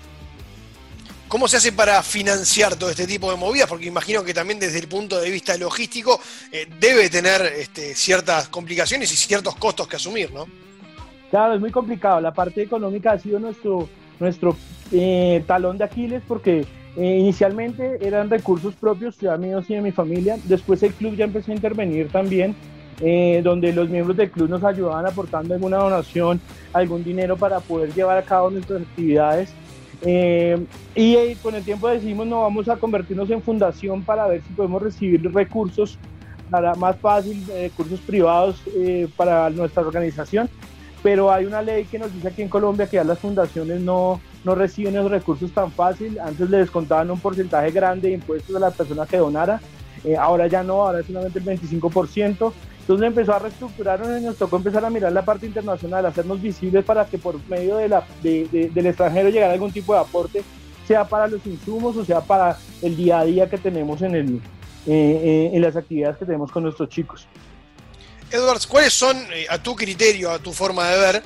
¿Cómo 1.28 1.46
se 1.46 1.58
hace 1.58 1.72
para 1.72 2.02
financiar 2.02 2.76
todo 2.76 2.90
este 2.90 3.06
tipo 3.06 3.30
de 3.30 3.36
movidas? 3.36 3.68
Porque 3.68 3.86
imagino 3.86 4.24
que 4.24 4.32
también 4.32 4.58
desde 4.58 4.78
el 4.78 4.88
punto 4.88 5.20
de 5.20 5.30
vista 5.30 5.56
logístico 5.58 6.18
debe 6.80 7.10
tener 7.10 7.42
este, 7.42 7.94
ciertas 7.94 8.48
complicaciones 8.48 9.12
y 9.12 9.16
ciertos 9.16 9.54
costos 9.56 9.86
que 9.86 9.96
asumir, 9.96 10.32
¿no? 10.32 10.46
Claro, 11.30 11.52
es 11.52 11.60
muy 11.60 11.70
complicado. 11.70 12.18
La 12.22 12.32
parte 12.32 12.62
económica 12.62 13.12
ha 13.12 13.18
sido 13.18 13.38
nuestro, 13.38 13.90
nuestro 14.18 14.56
talón 15.46 15.76
de 15.76 15.84
Aquiles 15.84 16.22
porque 16.26 16.66
eh, 16.98 17.18
inicialmente 17.18 17.98
eran 18.00 18.28
recursos 18.28 18.74
propios, 18.74 19.16
ya 19.18 19.36
míos 19.36 19.66
y 19.68 19.74
de 19.74 19.80
mi 19.80 19.92
familia. 19.92 20.36
Después 20.44 20.82
el 20.82 20.92
club 20.92 21.14
ya 21.14 21.26
empezó 21.26 21.52
a 21.52 21.54
intervenir 21.54 22.08
también, 22.08 22.56
eh, 23.00 23.40
donde 23.44 23.72
los 23.72 23.88
miembros 23.88 24.16
del 24.16 24.32
club 24.32 24.50
nos 24.50 24.64
ayudaban 24.64 25.06
aportando 25.06 25.54
alguna 25.54 25.76
donación, 25.76 26.40
algún 26.72 27.04
dinero 27.04 27.36
para 27.36 27.60
poder 27.60 27.94
llevar 27.94 28.18
a 28.18 28.22
cabo 28.22 28.50
nuestras 28.50 28.82
actividades. 28.82 29.52
Eh, 30.02 30.58
y 30.96 31.34
con 31.36 31.54
el 31.54 31.64
tiempo 31.64 31.88
decidimos 31.88 32.26
no 32.26 32.42
vamos 32.42 32.68
a 32.68 32.76
convertirnos 32.76 33.30
en 33.30 33.42
fundación 33.42 34.02
para 34.02 34.26
ver 34.26 34.42
si 34.42 34.52
podemos 34.52 34.82
recibir 34.82 35.22
recursos 35.32 35.98
para 36.50 36.74
más 36.74 36.96
fácil, 36.96 37.44
recursos 37.46 38.00
privados 38.00 38.60
para 39.16 39.50
nuestra 39.50 39.82
organización. 39.82 40.50
Pero 41.00 41.30
hay 41.30 41.44
una 41.44 41.62
ley 41.62 41.84
que 41.84 42.00
nos 42.00 42.12
dice 42.12 42.26
aquí 42.26 42.42
en 42.42 42.48
Colombia 42.48 42.88
que 42.88 42.96
ya 42.96 43.04
las 43.04 43.20
fundaciones 43.20 43.80
no, 43.80 44.20
no 44.44 44.54
reciben 44.54 44.96
esos 44.96 45.10
recursos 45.10 45.50
tan 45.52 45.70
fácil. 45.72 46.18
Antes 46.20 46.48
les 46.50 46.60
descontaban 46.60 47.10
un 47.10 47.20
porcentaje 47.20 47.70
grande 47.70 48.08
de 48.08 48.14
impuestos 48.14 48.54
a 48.56 48.60
la 48.60 48.70
persona 48.70 49.06
que 49.06 49.16
donara. 49.16 49.60
Eh, 50.04 50.16
ahora 50.16 50.46
ya 50.46 50.62
no, 50.62 50.86
ahora 50.86 51.00
es 51.00 51.06
solamente 51.06 51.38
el 51.38 51.44
25%. 51.44 52.52
Entonces 52.88 53.06
empezó 53.06 53.34
a 53.34 53.38
reestructurarnos 53.38 54.20
y 54.20 54.24
nos 54.24 54.36
tocó 54.36 54.56
empezar 54.56 54.82
a 54.82 54.88
mirar 54.88 55.12
la 55.12 55.22
parte 55.22 55.44
internacional, 55.44 56.06
hacernos 56.06 56.40
visibles 56.40 56.84
para 56.86 57.04
que 57.04 57.18
por 57.18 57.38
medio 57.46 57.76
de 57.76 57.88
la, 57.88 58.02
del 58.22 58.86
extranjero 58.86 59.28
llegara 59.28 59.52
algún 59.52 59.70
tipo 59.70 59.92
de 59.92 60.00
aporte, 60.00 60.42
sea 60.86 61.04
para 61.04 61.26
los 61.26 61.44
insumos 61.44 61.98
o 61.98 62.04
sea 62.06 62.22
para 62.22 62.56
el 62.80 62.96
día 62.96 63.18
a 63.18 63.24
día 63.24 63.50
que 63.50 63.58
tenemos 63.58 64.00
en, 64.00 64.14
el, 64.14 64.36
eh, 64.86 65.20
eh, 65.22 65.50
en 65.52 65.60
las 65.60 65.76
actividades 65.76 66.16
que 66.16 66.24
tenemos 66.24 66.50
con 66.50 66.62
nuestros 66.62 66.88
chicos. 66.88 67.26
Edwards, 68.30 68.66
¿cuáles 68.66 68.94
son, 68.94 69.18
a 69.50 69.62
tu 69.62 69.76
criterio, 69.76 70.30
a 70.30 70.38
tu 70.38 70.54
forma 70.54 70.88
de 70.88 70.98
ver, 70.98 71.22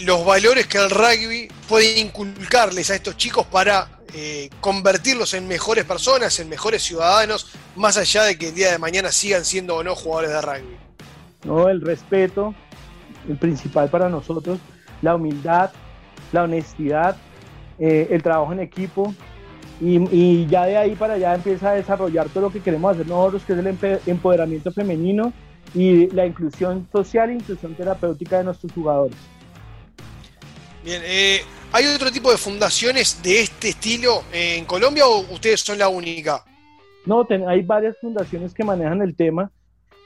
los 0.00 0.24
valores 0.24 0.66
que 0.66 0.78
el 0.78 0.90
rugby 0.90 1.48
puede 1.68 2.00
inculcarles 2.00 2.90
a 2.90 2.96
estos 2.96 3.16
chicos 3.16 3.46
para 3.46 3.88
eh, 4.14 4.48
convertirlos 4.60 5.34
en 5.34 5.46
mejores 5.46 5.84
personas, 5.84 6.40
en 6.40 6.48
mejores 6.48 6.82
ciudadanos, 6.82 7.52
más 7.76 7.96
allá 7.96 8.24
de 8.24 8.38
que 8.38 8.48
el 8.48 8.54
día 8.54 8.72
de 8.72 8.78
mañana 8.78 9.12
sigan 9.12 9.44
siendo 9.44 9.76
o 9.76 9.84
no 9.84 9.94
jugadores 9.94 10.30
de 10.30 10.40
rugby? 10.40 10.76
No, 11.44 11.68
el 11.68 11.80
respeto, 11.80 12.54
el 13.28 13.36
principal 13.36 13.88
para 13.90 14.08
nosotros, 14.08 14.58
la 15.02 15.14
humildad, 15.14 15.70
la 16.32 16.44
honestidad, 16.44 17.16
eh, 17.78 18.08
el 18.10 18.22
trabajo 18.22 18.52
en 18.52 18.60
equipo, 18.60 19.14
y, 19.80 20.46
ya 20.46 20.64
de 20.64 20.76
ahí 20.76 20.96
para 20.96 21.14
allá 21.14 21.34
empieza 21.34 21.70
a 21.70 21.74
desarrollar 21.74 22.28
todo 22.30 22.44
lo 22.44 22.50
que 22.50 22.60
queremos 22.60 22.92
hacer 22.92 23.06
nosotros, 23.06 23.44
que 23.44 23.52
es 23.52 23.58
el 23.60 24.00
empoderamiento 24.06 24.72
femenino 24.72 25.32
y 25.72 26.10
la 26.10 26.26
inclusión 26.26 26.88
social 26.90 27.30
e 27.30 27.34
inclusión 27.34 27.74
terapéutica 27.74 28.38
de 28.38 28.44
nuestros 28.44 28.72
jugadores. 28.72 29.16
Bien, 30.84 31.02
eh, 31.04 31.40
¿Hay 31.70 31.84
otro 31.84 32.10
tipo 32.10 32.30
de 32.30 32.38
fundaciones 32.38 33.22
de 33.22 33.42
este 33.42 33.68
estilo 33.68 34.22
en 34.32 34.64
Colombia 34.64 35.06
o 35.06 35.20
ustedes 35.34 35.60
son 35.60 35.78
la 35.78 35.88
única? 35.88 36.42
No, 37.04 37.26
hay 37.46 37.62
varias 37.62 37.98
fundaciones 37.98 38.54
que 38.54 38.64
manejan 38.64 39.02
el 39.02 39.14
tema 39.14 39.50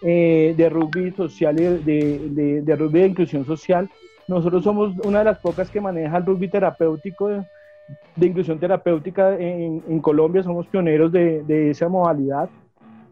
eh, 0.02 0.54
de 0.56 0.68
rugby 0.68 1.12
social 1.12 1.60
y 1.60 1.62
de, 1.62 2.62
de, 2.62 2.76
rugby 2.76 3.00
de 3.00 3.06
inclusión 3.06 3.46
social. 3.46 3.88
Nosotros 4.26 4.64
somos 4.64 4.92
una 5.04 5.20
de 5.20 5.26
las 5.26 5.38
pocas 5.38 5.70
que 5.70 5.80
maneja 5.80 6.16
el 6.16 6.26
rugby 6.26 6.48
terapéutico, 6.48 7.28
de, 7.28 8.26
inclusión 8.26 8.58
terapéutica 8.58 9.36
en, 9.38 10.00
Colombia, 10.00 10.42
somos 10.42 10.66
pioneros 10.66 11.12
de, 11.12 11.70
esa 11.70 11.88
modalidad. 11.88 12.50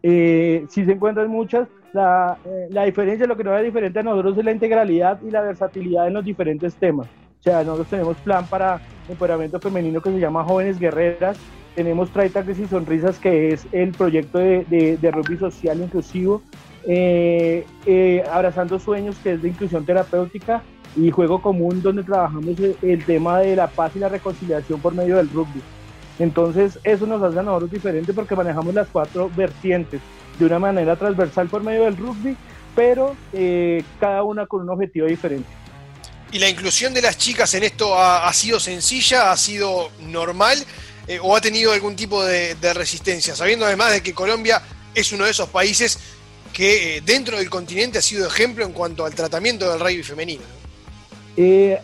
Eh, 0.03 0.65
si 0.69 0.83
se 0.83 0.91
encuentran 0.91 1.29
muchas, 1.29 1.69
la, 1.93 2.37
eh, 2.43 2.67
la 2.69 2.83
diferencia, 2.83 3.27
lo 3.27 3.37
que 3.37 3.45
nos 3.45 3.57
es 3.59 3.63
diferente 3.63 3.99
a 3.99 4.03
nosotros 4.03 4.37
es 4.37 4.43
la 4.43 4.51
integralidad 4.51 5.21
y 5.21 5.31
la 5.31 5.41
versatilidad 5.41 6.07
en 6.07 6.15
los 6.15 6.25
diferentes 6.25 6.75
temas. 6.75 7.07
O 7.41 7.43
sea, 7.43 7.63
nosotros 7.63 7.87
tenemos 7.87 8.17
plan 8.17 8.45
para 8.45 8.79
empoderamiento 9.09 9.59
femenino 9.59 9.99
que 9.99 10.11
se 10.11 10.19
llama 10.19 10.43
Jóvenes 10.43 10.77
Guerreras. 10.79 11.37
Tenemos 11.73 12.11
Trae 12.11 12.27
y 12.29 12.67
Sonrisas, 12.67 13.17
que 13.17 13.49
es 13.49 13.65
el 13.71 13.93
proyecto 13.93 14.37
de, 14.37 14.97
de, 15.01 15.11
rugby 15.11 15.37
social 15.37 15.81
inclusivo. 15.81 16.43
Eh, 16.87 17.65
eh, 17.87 18.23
Abrazando 18.31 18.77
Sueños, 18.77 19.15
que 19.23 19.33
es 19.33 19.41
de 19.41 19.49
inclusión 19.49 19.83
terapéutica. 19.87 20.61
Y 20.95 21.09
Juego 21.09 21.41
Común, 21.41 21.81
donde 21.81 22.03
trabajamos 22.03 22.59
el, 22.83 23.05
tema 23.05 23.39
de 23.39 23.55
la 23.55 23.67
paz 23.67 23.95
y 23.95 23.99
la 23.99 24.09
reconciliación 24.09 24.79
por 24.79 24.93
medio 24.93 25.17
del 25.17 25.29
rugby. 25.31 25.61
Entonces, 26.19 26.77
eso 26.83 27.07
nos 27.07 27.23
hace 27.23 27.39
a 27.39 27.43
nosotros 27.43 27.71
diferente 27.71 28.13
porque 28.13 28.35
manejamos 28.35 28.75
las 28.75 28.87
cuatro 28.89 29.31
vertientes 29.35 29.99
de 30.37 30.45
una 30.45 30.59
manera 30.59 30.95
transversal 30.95 31.47
por 31.47 31.63
medio 31.63 31.85
del 31.85 31.97
rugby, 31.97 32.35
pero 32.75 33.15
eh, 33.33 33.83
cada 33.99 34.21
una 34.21 34.45
con 34.45 34.61
un 34.61 34.69
objetivo 34.69 35.07
diferente. 35.07 35.60
¿Y 36.31 36.39
la 36.39 36.47
inclusión 36.47 36.93
de 36.93 37.01
las 37.01 37.17
chicas 37.17 37.53
en 37.55 37.63
esto 37.63 37.97
ha, 37.99 38.31
sido 38.31 38.57
sencilla, 38.57 39.33
ha 39.33 39.37
sido 39.37 39.91
normal 39.99 40.57
eh, 41.05 41.19
o 41.21 41.35
ha 41.35 41.41
tenido 41.41 41.73
algún 41.73 41.97
tipo 41.97 42.23
de, 42.23 42.55
resistencia? 42.73 43.35
Sabiendo 43.35 43.65
además 43.65 43.91
de 43.91 44.01
que 44.01 44.13
Colombia 44.13 44.61
es 44.95 45.11
uno 45.11 45.25
de 45.25 45.31
esos 45.31 45.49
países 45.49 45.99
que 46.53 46.97
eh, 46.97 47.01
dentro 47.01 47.37
del 47.37 47.49
continente 47.49 47.97
ha 47.97 48.01
sido 48.01 48.25
ejemplo 48.25 48.63
en 48.65 48.71
cuanto 48.71 49.05
al 49.05 49.13
tratamiento 49.13 49.69
del 49.69 49.81
rugby 49.81 50.03
femenino. 50.03 50.43
Eh, 51.35 51.77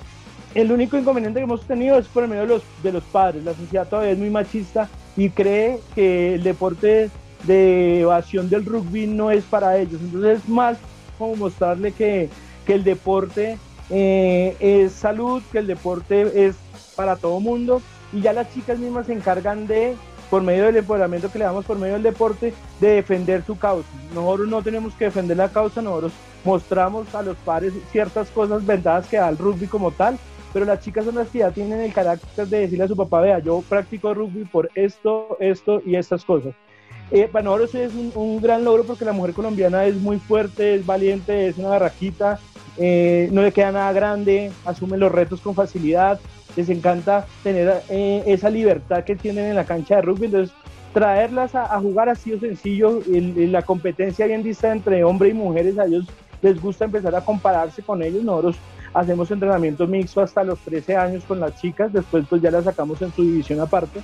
el 0.56 0.72
único 0.72 0.98
inconveniente 0.98 1.42
que 1.42 1.44
hemos 1.44 1.68
tenido 1.68 1.98
es 2.00 2.08
por 2.08 2.24
el 2.24 2.30
medio 2.30 2.62
de 2.84 2.92
los, 2.94 3.04
padres. 3.04 3.44
La 3.44 3.54
sociedad 3.54 3.86
todavía 3.86 4.14
es 4.14 4.18
muy 4.18 4.30
machista 4.30 4.90
y 5.18 5.30
cree 5.30 5.80
que 5.94 6.36
el 6.36 6.44
deporte 6.44 7.10
de 7.44 8.00
evasión 8.00 8.50
del 8.50 8.64
rugby 8.64 9.08
no 9.08 9.30
es 9.30 9.44
para 9.44 9.78
ellos. 9.78 10.00
Entonces 10.00 10.40
es 10.40 10.48
más 10.48 10.78
como 11.18 11.36
mostrarle 11.36 11.92
que 11.92 12.30
el 12.66 12.86
deporte 12.86 13.58
eh, 13.90 14.56
es 14.60 14.94
salud, 14.94 15.42
que 15.52 15.60
el 15.60 15.68
deporte 15.68 16.46
es 16.46 16.56
para 16.96 17.16
todo 17.16 17.40
mundo 17.40 17.82
y 18.12 18.22
ya 18.22 18.34
las 18.34 18.54
chicas 18.54 18.80
mismas 18.80 19.08
se 19.08 19.14
encargan 19.14 19.68
de, 19.68 19.96
por 20.30 20.42
medio 20.42 20.66
del 20.66 20.78
empoderamiento 20.78 21.32
que 21.32 21.40
le 21.40 21.46
damos 21.46 21.66
por 21.66 21.78
medio 21.78 21.94
del 21.94 22.04
deporte, 22.04 22.54
de 22.80 22.88
defender 22.90 23.44
su 23.46 23.58
causa. 23.58 23.88
Nosotros 24.14 24.48
no 24.48 24.62
tenemos 24.62 24.94
que 24.94 25.06
defender 25.06 25.38
la 25.38 25.50
causa, 25.50 25.82
nosotros 25.82 26.14
mostramos 26.44 27.14
a 27.14 27.22
los 27.22 27.36
padres 27.38 27.74
ciertas 27.92 28.30
cosas 28.30 28.66
ventajas 28.66 29.08
que 29.08 29.18
da 29.18 29.30
el 29.30 29.38
rugby 29.38 29.68
como 29.68 29.92
tal, 29.92 30.18
pero 30.54 30.66
las 30.66 30.80
chicas 30.80 31.06
son 31.06 31.16
las 31.16 31.28
que 31.30 31.40
ya 31.40 31.52
tienen 31.52 31.82
el 31.82 31.94
carácter 31.94 32.48
de 32.48 32.60
decirle 32.60 32.86
a 32.86 32.88
su 32.88 32.96
papá, 32.96 33.22
vea, 33.22 33.40
yo 33.40 33.64
practico 33.68 34.14
rugby 34.14 34.46
por 34.46 34.70
esto, 34.76 35.38
esto 35.40 35.82
y 35.86 35.96
estas 35.96 36.24
cosas. 36.24 36.54
Eh, 37.12 37.30
para 37.32 37.44
nosotros 37.44 37.76
es 37.76 37.94
un, 37.94 38.12
un, 38.16 38.42
gran 38.42 38.66
logro 38.66 38.84
porque 38.84 39.06
la 39.06 39.14
mujer 39.14 39.34
colombiana 39.34 39.86
es 39.86 39.96
muy 39.96 40.20
fuerte, 40.20 40.76
es 40.76 40.86
valiente, 40.86 41.48
es 41.48 41.58
una 41.58 41.70
barraquita, 41.70 42.40
eh, 42.78 43.30
no 43.32 43.42
le 43.42 43.52
queda 43.52 43.72
nada 43.72 43.92
grande, 43.92 44.52
asumen 44.66 45.00
los 45.00 45.12
retos 45.12 45.42
con 45.42 45.56
facilidad, 45.56 46.20
les 46.56 46.70
encanta 46.70 47.26
tener 47.44 47.82
eh, 47.90 48.24
esa 48.28 48.50
libertad 48.50 49.04
que 49.04 49.16
tienen 49.16 49.46
en 49.46 49.56
la 49.56 49.66
cancha 49.66 49.96
de 49.96 50.02
rugby, 50.04 50.26
entonces 50.26 50.56
traerlas 50.94 51.56
a, 51.56 51.80
jugar 51.80 52.10
ha 52.10 52.16
sido 52.16 52.40
sencillo, 52.40 53.02
la 53.08 53.62
competencia 53.62 54.26
bien 54.26 54.44
dista 54.44 54.72
entre 54.72 55.04
hombres 55.04 55.32
y 55.32 55.36
mujeres, 55.36 55.78
a 55.78 55.86
ellos 55.86 56.06
les 56.42 56.60
gusta 56.62 56.86
empezar 56.86 57.16
a 57.16 57.22
compararse 57.22 57.82
con 57.82 58.02
ellos, 58.02 58.24
nosotros 58.24 58.58
hacemos 58.94 59.30
entrenamiento 59.30 59.86
mixto 59.86 60.22
hasta 60.22 60.44
los 60.44 60.60
13 60.60 60.96
años 60.96 61.24
con 61.28 61.40
las 61.40 61.60
chicas, 61.60 61.92
después 61.94 62.26
pues 62.30 62.42
ya 62.42 62.52
las 62.52 62.64
sacamos 62.64 63.02
en 63.02 63.12
su 63.12 63.24
división 63.24 63.60
aparte, 63.60 64.02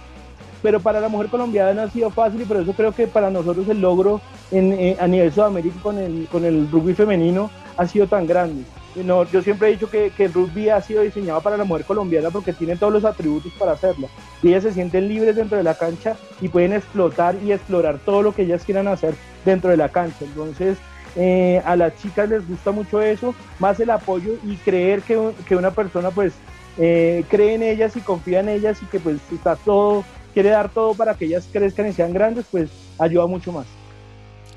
pero 0.61 0.79
para 0.79 0.99
la 0.99 1.09
mujer 1.09 1.29
colombiana 1.29 1.73
no 1.73 1.81
ha 1.83 1.89
sido 1.89 2.09
fácil 2.09 2.41
y 2.41 2.45
por 2.45 2.57
eso 2.57 2.73
creo 2.73 2.91
que 2.91 3.07
para 3.07 3.29
nosotros 3.29 3.67
el 3.69 3.81
logro 3.81 4.21
en, 4.51 4.95
a 4.99 5.07
nivel 5.07 5.31
Sudamérica 5.31 5.75
con 5.81 5.97
el, 5.97 6.27
con 6.31 6.45
el 6.45 6.69
rugby 6.71 6.93
femenino 6.93 7.49
ha 7.77 7.87
sido 7.87 8.07
tan 8.07 8.27
grande. 8.27 8.63
No, 8.95 9.23
yo 9.31 9.41
siempre 9.41 9.69
he 9.69 9.71
dicho 9.71 9.89
que, 9.89 10.11
el 10.17 10.33
rugby 10.33 10.69
ha 10.69 10.81
sido 10.81 11.01
diseñado 11.01 11.41
para 11.41 11.57
la 11.57 11.63
mujer 11.63 11.85
colombiana 11.85 12.29
porque 12.29 12.53
tiene 12.53 12.75
todos 12.75 12.93
los 12.93 13.05
atributos 13.05 13.51
para 13.53 13.71
hacerlo. 13.71 14.07
Y 14.43 14.49
ellas 14.49 14.63
se 14.63 14.73
sienten 14.73 15.07
libres 15.07 15.35
dentro 15.35 15.57
de 15.57 15.63
la 15.63 15.75
cancha 15.75 16.15
y 16.41 16.49
pueden 16.49 16.73
explotar 16.73 17.35
y 17.43 17.51
explorar 17.51 17.99
todo 18.05 18.21
lo 18.21 18.35
que 18.35 18.43
ellas 18.43 18.63
quieran 18.63 18.87
hacer 18.87 19.15
dentro 19.45 19.71
de 19.71 19.77
la 19.77 19.89
cancha. 19.89 20.25
Entonces, 20.25 20.77
eh, 21.15 21.61
a 21.65 21.75
las 21.75 21.95
chicas 21.97 22.29
les 22.29 22.47
gusta 22.47 22.71
mucho 22.71 23.01
eso, 23.01 23.33
más 23.59 23.79
el 23.79 23.89
apoyo 23.89 24.33
y 24.43 24.55
creer 24.57 25.01
que, 25.01 25.31
que 25.47 25.55
una 25.55 25.71
persona 25.71 26.11
pues 26.11 26.33
eh, 26.77 27.23
cree 27.29 27.55
en 27.55 27.63
ellas 27.63 27.95
y 27.95 28.01
confía 28.01 28.39
en 28.39 28.49
ellas 28.49 28.81
y 28.81 28.85
que 28.85 28.99
pues 28.99 29.17
está 29.31 29.55
todo, 29.55 30.03
quiere 30.33 30.49
dar 30.49 30.69
todo 30.69 30.93
para 30.93 31.13
que 31.15 31.25
ellas 31.25 31.47
crezcan 31.51 31.87
y 31.87 31.93
sean 31.93 32.13
grandes, 32.13 32.45
pues 32.49 32.69
ayuda 32.99 33.27
mucho 33.27 33.51
más. 33.51 33.65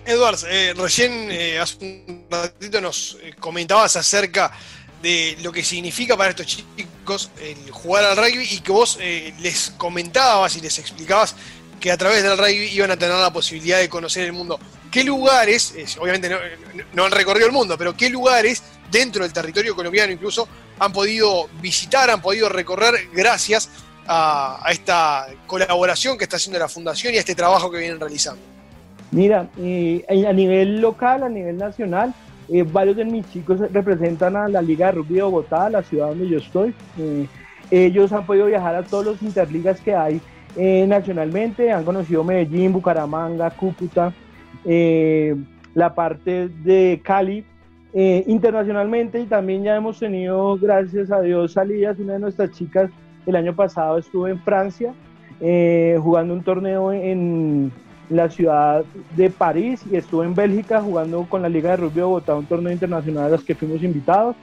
Edwards, 0.07 0.47
eh, 0.49 0.73
recién 0.77 1.29
eh, 1.33 1.59
hace 1.59 2.05
un 2.07 2.27
ratito 2.31 2.81
nos 2.81 3.19
eh, 3.23 3.35
comentabas 3.41 3.97
acerca 3.97 4.53
de 5.03 5.37
lo 5.43 5.51
que 5.51 5.65
significa 5.65 6.17
para 6.17 6.31
estos 6.31 6.47
chicos 6.47 7.31
el 7.41 7.71
jugar 7.73 8.05
al 8.05 8.17
rugby 8.17 8.47
y 8.49 8.61
que 8.61 8.71
vos 8.71 8.99
les 8.99 9.73
comentabas 9.77 10.57
y 10.57 10.61
les 10.61 10.79
explicabas 10.79 11.35
que 11.79 11.91
a 11.93 11.97
través 11.97 12.23
del 12.23 12.39
rugby 12.39 12.69
iban 12.73 12.91
a 12.93 12.97
tener 12.97 13.17
la 13.17 13.33
posibilidad 13.33 13.79
de 13.79 13.89
conocer 13.89 14.25
el 14.25 14.33
mundo. 14.33 14.59
¿Qué 14.91 15.05
lugares, 15.05 15.75
obviamente 15.99 16.31
no, 16.95 17.05
han 17.05 17.13
recorrido 17.13 17.47
el 17.47 17.53
mundo, 17.53 17.77
pero 17.77 17.97
qué 17.97 18.09
lugares 18.09 18.63
dentro 18.91 19.23
del 19.23 19.33
territorio 19.33 19.77
colombiano 19.77 20.13
incluso 20.13 20.49
han 20.79 20.93
podido 20.93 21.49
visitar, 21.61 22.09
han 22.11 22.23
podido 22.23 22.49
recorrer 22.49 23.09
gracias 23.13 23.69
a 24.09 24.67
esta 24.71 25.27
colaboración 25.47 26.17
que 26.17 26.25
está 26.25 26.37
haciendo 26.37 26.59
la 26.59 26.69
Fundación 26.69 27.13
y 27.13 27.19
a 27.19 27.21
este 27.21 27.35
trabajo 27.35 27.71
que 27.71 27.79
vienen 27.79 28.01
realizando? 28.01 28.56
Mira, 29.13 29.49
eh, 29.59 30.05
a 30.09 30.33
nivel 30.33 30.81
local, 30.81 31.23
a 31.23 31.29
nivel 31.29 31.57
nacional, 31.57 32.13
eh, 32.49 32.65
varios 32.65 32.97
de 32.97 33.05
mis 33.05 33.31
chicos 33.31 33.61
representan 33.73 34.37
a 34.37 34.49
la 34.49 34.63
Liga 34.63 34.87
de 34.87 34.93
Rugby 34.93 35.15
de 35.15 35.23
Bogotá, 35.23 35.71
la 35.71 35.83
ciudad 35.83 36.09
donde 36.09 36.29
yo 36.29 36.39
estoy. 36.39 36.75
Eh, 36.99 37.27
ellos 37.71 38.13
han 38.13 38.27
podido 38.27 38.47
viajar 38.47 38.75
a 38.75 38.83
todos 38.83 39.05
los 39.05 39.23
interligas 39.23 39.81
que 39.81 39.95
hay 39.95 40.21
nacionalmente, 40.87 41.71
han 41.71 41.85
conocido 41.85 42.25
Medellín, 42.25 42.73
Bucaramanga, 42.73 43.51
Cúcuta, 43.51 44.15
la 44.65 45.95
parte 45.95 46.49
de 46.49 46.99
Cali. 47.05 47.45
internacionalmente 47.93 49.21
y 49.21 49.27
también 49.27 49.65
ya 49.65 49.77
hemos 49.77 49.99
tenido, 49.99 50.57
gracias 50.57 51.11
a 51.11 51.21
Dios, 51.21 51.53
salidas. 51.53 51.99
Una 51.99 52.15
de 52.15 52.21
nuestras 52.21 52.53
chicas 52.53 52.91
el 53.27 53.37
año 53.37 53.55
pasado 53.55 53.99
estuvo 53.99 54.29
en 54.29 54.39
Francia 54.41 54.95
jugando 55.99 56.33
un 56.33 56.43
torneo 56.43 56.91
en, 56.91 57.71
la 58.09 58.31
ciudad 58.31 58.85
de 59.17 59.31
París 59.31 59.83
y 59.91 59.97
estuve 59.97 60.25
en 60.27 60.35
Bélgica 60.35 60.81
jugando 60.81 61.27
con 61.29 61.43
la 61.43 61.49
Liga 61.49 61.71
de 61.71 61.77
Rugby 61.79 61.97
de 61.97 62.03
Bogotá, 62.03 62.35
un 62.35 62.47
torneo 62.47 62.73
internacional 62.73 63.25
a 63.25 63.29
los 63.31 63.45
que 63.45 63.55
fuimos 63.55 63.83
invitados. 63.83 64.37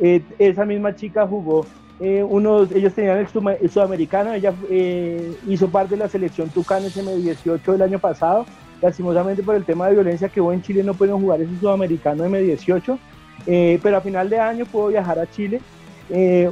Eh, 0.00 0.22
esa 0.38 0.64
misma 0.64 0.94
chica 0.94 1.26
jugó 1.26 1.64
eh, 1.98 2.22
unos, 2.22 2.70
ellos 2.72 2.92
tenían 2.92 3.18
el, 3.18 3.70
sudamericano, 3.70 4.34
ella 4.34 4.52
eh, 4.68 5.34
hizo 5.48 5.68
parte 5.68 5.94
de 5.94 6.00
la 6.00 6.08
selección 6.08 6.50
Tucanes 6.50 6.94
M18 6.96 7.62
del 7.72 7.82
año 7.82 7.98
pasado, 7.98 8.44
lastimosamente 8.82 9.42
por 9.42 9.54
el 9.54 9.64
tema 9.64 9.86
de 9.86 9.94
violencia 9.94 10.28
que 10.28 10.42
hubo 10.42 10.52
en 10.52 10.60
Chile 10.60 10.82
no 10.82 10.92
pudieron 10.92 11.22
jugar 11.22 11.40
ese 11.40 11.58
sudamericano 11.58 12.26
M18, 12.26 12.98
eh, 13.46 13.80
pero 13.82 13.96
a 13.96 14.00
final 14.02 14.28
de 14.28 14.38
año 14.38 14.66
pudo 14.66 14.88
viajar 14.88 15.18
a 15.18 15.30
Chile. 15.30 15.60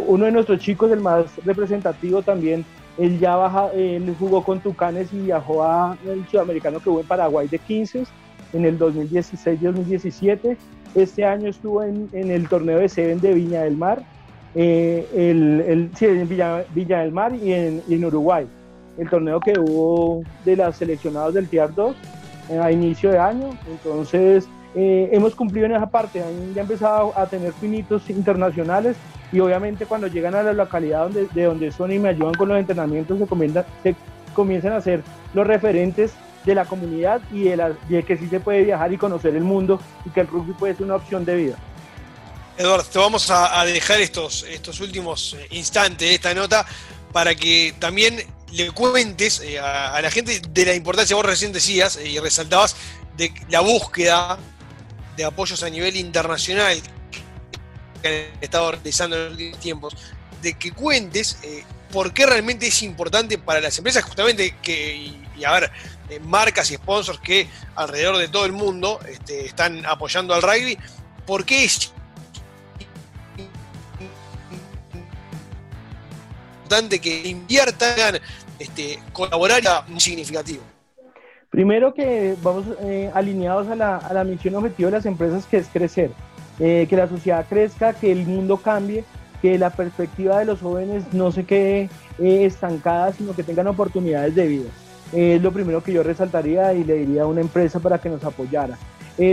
uno 0.06 0.24
de 0.24 0.32
nuestros 0.32 0.60
chicos, 0.60 0.90
el 0.90 1.00
más 1.00 1.26
representativo 1.44 2.22
también, 2.22 2.64
él 2.98 3.18
ya 3.18 3.36
baja, 3.36 3.70
él 3.72 4.14
jugó 4.18 4.42
con 4.44 4.60
Tucanes 4.60 5.12
y 5.12 5.18
viajó 5.18 5.64
al 5.64 5.98
sudamericano 6.30 6.80
que 6.80 6.90
hubo 6.90 7.00
en 7.00 7.06
Paraguay 7.06 7.48
de 7.48 7.58
15 7.58 8.04
en 8.52 8.64
el 8.64 8.78
2016-2017. 8.78 10.56
Este 10.94 11.24
año 11.24 11.48
estuvo 11.48 11.82
en, 11.82 12.08
en 12.12 12.30
el 12.30 12.48
torneo 12.48 12.78
de 12.78 12.88
Seven 12.88 13.20
de 13.20 13.34
Viña 13.34 13.62
del 13.62 13.76
Mar 13.76 14.04
eh, 14.54 15.08
el, 15.66 15.90
sí, 15.96 16.06
en 16.06 16.28
Villa, 16.28 16.64
del 16.74 17.12
Mar 17.12 17.34
y 17.34 17.52
en, 17.52 18.04
Uruguay. 18.04 18.46
El 18.98 19.08
torneo 19.10 19.40
que 19.40 19.58
hubo 19.58 20.22
de 20.44 20.56
las 20.56 20.76
seleccionados 20.76 21.34
del 21.34 21.48
Tier 21.48 21.74
2 21.74 21.96
eh, 22.50 22.58
a 22.58 22.70
inicio 22.70 23.10
de 23.10 23.18
año. 23.18 23.50
Entonces, 23.68 24.48
eh, 24.74 25.08
hemos 25.12 25.34
cumplido 25.34 25.66
en 25.66 25.74
esa 25.74 25.90
parte. 25.90 26.22
Ya 26.54 26.62
empezado 26.62 27.12
a 27.18 27.26
tener 27.26 27.52
finitos 27.54 28.08
internacionales 28.08 28.96
y 29.34 29.40
obviamente 29.40 29.84
cuando 29.84 30.06
llegan 30.06 30.36
a 30.36 30.44
la 30.44 30.52
localidad 30.52 31.00
donde, 31.00 31.26
de 31.26 31.42
donde 31.42 31.72
son 31.72 31.90
y 31.92 31.98
me 31.98 32.10
ayudan 32.10 32.34
con 32.34 32.48
los 32.48 32.56
entrenamientos, 32.56 33.18
se, 33.18 33.64
se 33.82 33.96
comienzan 34.32 34.72
a 34.74 34.80
ser 34.80 35.02
los 35.34 35.44
referentes 35.44 36.12
de 36.44 36.54
la 36.54 36.64
comunidad 36.64 37.20
y 37.32 37.42
de, 37.42 37.56
la, 37.56 37.72
de 37.88 38.04
que 38.04 38.16
sí 38.16 38.28
se 38.28 38.38
puede 38.38 38.62
viajar 38.62 38.92
y 38.92 38.96
conocer 38.96 39.34
el 39.34 39.42
mundo 39.42 39.80
y 40.06 40.10
que 40.10 40.20
el 40.20 40.28
rugby 40.28 40.52
puede 40.52 40.74
ser 40.74 40.84
una 40.84 40.94
opción 40.94 41.24
de 41.24 41.34
vida. 41.34 41.56
Eduardo, 42.56 42.84
te 42.84 42.98
vamos 43.00 43.28
a, 43.28 43.64
dejar 43.64 44.00
estos, 44.00 44.44
estos 44.44 44.78
últimos 44.78 45.34
eh, 45.34 45.48
instantes 45.50 46.08
de 46.08 46.14
esta 46.14 46.32
nota 46.32 46.64
para 47.12 47.34
que 47.34 47.74
también 47.80 48.16
le 48.52 48.70
cuentes 48.70 49.40
eh, 49.40 49.58
a, 49.58 50.00
la 50.00 50.12
gente 50.12 50.40
de 50.48 50.64
la 50.64 50.74
importancia, 50.74 51.16
vos 51.16 51.26
recién 51.26 51.52
decías 51.52 51.96
eh, 51.96 52.08
y 52.08 52.20
resaltabas, 52.20 52.76
de 53.16 53.34
la 53.48 53.60
búsqueda 53.60 54.38
de 55.16 55.24
apoyos 55.24 55.64
a 55.64 55.70
nivel 55.70 55.96
internacional 55.96 56.80
que 58.04 58.30
han 58.34 58.42
estado 58.42 58.72
realizando 58.72 59.16
en 59.16 59.22
los 59.24 59.32
últimos 59.32 59.60
tiempos, 59.60 59.96
de 60.42 60.54
que 60.54 60.72
cuentes 60.72 61.38
por 61.90 62.12
qué 62.12 62.26
realmente 62.26 62.66
es 62.66 62.82
importante 62.82 63.38
para 63.38 63.60
las 63.60 63.78
empresas, 63.78 64.04
justamente 64.04 64.56
que, 64.60 64.96
y, 65.36 65.44
a 65.44 65.52
ver, 65.52 65.70
marcas 66.22 66.70
y 66.70 66.74
sponsors 66.74 67.18
que 67.20 67.48
alrededor 67.76 68.18
de 68.18 68.28
todo 68.28 68.44
el 68.44 68.52
mundo 68.52 69.00
este, 69.08 69.46
están 69.46 69.86
apoyando 69.86 70.34
al 70.34 70.42
rugby, 70.42 70.76
por 71.26 71.44
qué 71.44 71.64
es 71.64 71.92
que 77.00 77.28
inviertan, 77.28 78.20
este, 78.58 78.98
colaborar 79.12 79.62
muy 79.86 80.00
significativo. 80.00 80.62
Primero 81.50 81.94
que 81.94 82.34
vamos 82.42 82.66
eh, 82.80 83.10
alineados 83.14 83.68
a 83.68 83.76
la, 83.76 83.96
a 83.98 84.12
la, 84.12 84.24
misión 84.24 84.56
objetivo 84.56 84.90
de 84.90 84.96
las 84.96 85.06
empresas 85.06 85.46
que 85.46 85.58
es 85.58 85.68
crecer, 85.68 86.10
eh, 86.58 86.86
que 86.88 86.96
la 86.96 87.08
sociedad 87.08 87.46
crezca, 87.48 87.92
que 87.92 88.12
el 88.12 88.26
mundo 88.26 88.58
cambie, 88.58 89.04
que 89.42 89.58
la 89.58 89.70
perspectiva 89.70 90.38
de 90.38 90.44
los 90.44 90.60
jóvenes 90.60 91.04
no 91.12 91.32
se 91.32 91.44
quede 91.44 91.90
eh, 92.18 92.44
estancada, 92.44 93.12
sino 93.12 93.34
que 93.34 93.42
tengan 93.42 93.66
oportunidades 93.66 94.34
de 94.34 94.46
vida. 94.46 94.70
es 95.12 95.42
lo 95.42 95.52
primero 95.52 95.82
que 95.82 95.92
yo 95.92 96.02
resaltaría 96.02 96.72
y 96.74 96.84
le 96.84 96.94
diría 96.94 97.22
a 97.22 97.26
una 97.26 97.40
empresa 97.40 97.80
para 97.80 97.98
que 97.98 98.08
nos 98.08 98.24
apoyara. 98.24 98.78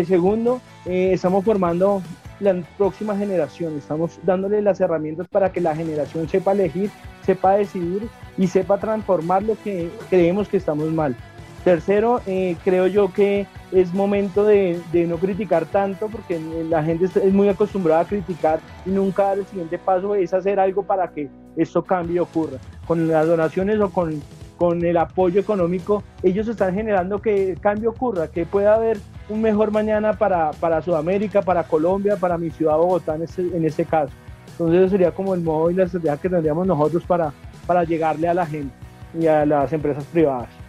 segundo, 0.05 0.61
estamos 0.85 1.45
formando 1.45 2.01
la 2.41 2.61
próxima 2.77 3.15
generación, 3.15 3.77
estamos 3.77 4.19
dándole 4.23 4.61
las 4.61 4.81
herramientas 4.81 5.27
para 5.27 5.51
que 5.51 5.61
la 5.61 5.75
generación 5.75 6.27
sepa 6.27 6.51
elegir, 6.53 6.89
sepa 7.23 7.53
decidir 7.53 8.09
y 8.37 8.47
sepa 8.47 8.79
transformar 8.79 9.43
lo 9.43 9.55
que 9.63 9.89
creemos 10.09 10.47
que 10.47 10.57
estamos 10.57 10.91
mal. 10.91 11.15
Tercero, 11.63 12.21
eh, 12.25 12.55
creo 12.63 12.87
yo 12.87 13.13
que 13.13 13.45
es 13.71 13.93
momento 13.93 14.43
de, 14.43 14.81
no 15.07 15.17
criticar 15.17 15.65
tanto 15.65 16.07
porque 16.07 16.39
la 16.67 16.83
gente 16.83 17.05
es 17.05 17.33
muy 17.33 17.49
acostumbrada 17.49 18.01
a 18.01 18.05
criticar 18.05 18.59
y 18.83 18.89
nunca 18.89 19.25
dar 19.25 19.39
el 19.39 19.45
siguiente 19.45 19.77
paso 19.77 20.15
es 20.15 20.33
hacer 20.33 20.59
algo 20.59 20.81
para 20.83 21.09
que 21.11 21.29
esto 21.55 21.83
cambie 21.83 22.15
y 22.15 22.19
ocurra. 22.19 22.57
Con 22.87 23.07
las 23.07 23.27
donaciones 23.27 23.79
o 23.79 23.91
con, 23.91 24.21
con 24.57 24.83
el 24.83 24.97
apoyo 24.97 25.39
económico, 25.39 26.03
ellos 26.23 26.47
están 26.47 26.73
generando 26.73 27.21
que 27.21 27.51
el 27.51 27.59
cambio 27.59 27.91
ocurra, 27.91 28.27
que 28.27 28.47
pueda 28.47 28.73
haber 28.73 28.97
un 29.29 29.41
mejor 29.41 29.69
mañana 29.71 30.13
para, 30.13 30.51
para 30.51 30.81
Sudamérica, 30.81 31.43
para 31.43 31.63
Colombia, 31.63 32.15
para 32.15 32.39
mi 32.39 32.49
ciudad 32.49 32.77
Bogotá 32.77 33.15
en 33.15 33.23
este, 33.23 33.41
en 33.41 33.65
este 33.65 33.85
caso. 33.85 34.13
Entonces 34.53 34.79
eso 34.79 34.89
sería 34.89 35.11
como 35.11 35.35
el 35.35 35.41
modo 35.41 35.69
y 35.69 35.75
la 35.75 35.83
estrategia 35.83 36.17
que 36.17 36.29
tendríamos 36.29 36.65
nosotros 36.65 37.03
para, 37.03 37.31
para 37.67 37.83
llegarle 37.83 38.27
a 38.27 38.33
la 38.33 38.47
gente 38.47 38.73
y 39.19 39.27
a 39.27 39.45
las 39.45 39.71
empresas 39.71 40.03
privadas. 40.05 40.60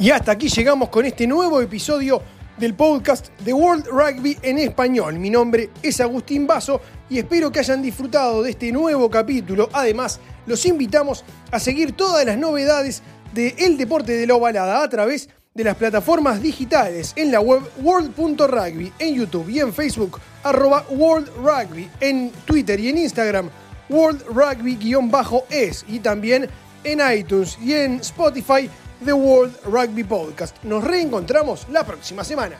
Y 0.00 0.10
hasta 0.12 0.30
aquí 0.30 0.48
llegamos 0.48 0.90
con 0.90 1.04
este 1.06 1.26
nuevo 1.26 1.60
episodio 1.60 2.22
del 2.56 2.74
podcast 2.74 3.30
de 3.40 3.52
World 3.52 3.86
Rugby 3.86 4.38
en 4.42 4.58
español. 4.58 5.18
Mi 5.18 5.28
nombre 5.28 5.70
es 5.82 6.00
Agustín 6.00 6.46
Basso 6.46 6.80
y 7.10 7.18
espero 7.18 7.50
que 7.50 7.58
hayan 7.58 7.82
disfrutado 7.82 8.44
de 8.44 8.50
este 8.50 8.70
nuevo 8.70 9.10
capítulo. 9.10 9.68
Además, 9.72 10.20
los 10.46 10.64
invitamos 10.66 11.24
a 11.50 11.58
seguir 11.58 11.96
todas 11.96 12.24
las 12.24 12.38
novedades 12.38 13.02
del 13.34 13.54
el 13.58 13.76
deporte 13.76 14.12
de 14.12 14.28
la 14.28 14.36
ovalada 14.36 14.84
a 14.84 14.88
través 14.88 15.30
de 15.52 15.64
las 15.64 15.74
plataformas 15.74 16.40
digitales 16.40 17.12
en 17.16 17.32
la 17.32 17.40
web 17.40 17.62
world.rugby, 17.82 18.92
en 19.00 19.14
YouTube 19.16 19.48
y 19.48 19.58
en 19.58 19.74
Facebook, 19.74 20.20
arroba 20.44 20.86
World 20.90 21.28
Rugby, 21.38 21.90
en 21.98 22.30
Twitter 22.44 22.78
y 22.78 22.90
en 22.90 22.98
Instagram, 22.98 23.50
World 23.88 24.22
Rugby-es 24.28 25.84
y 25.88 25.98
también 25.98 26.48
en 26.84 27.00
iTunes 27.12 27.58
y 27.60 27.72
en 27.72 27.96
Spotify, 27.96 28.70
The 29.04 29.12
World 29.12 29.54
Rugby 29.64 30.04
Podcast. 30.04 30.62
Nos 30.64 30.82
reencontramos 30.82 31.68
la 31.68 31.84
próxima 31.84 32.24
semana. 32.24 32.56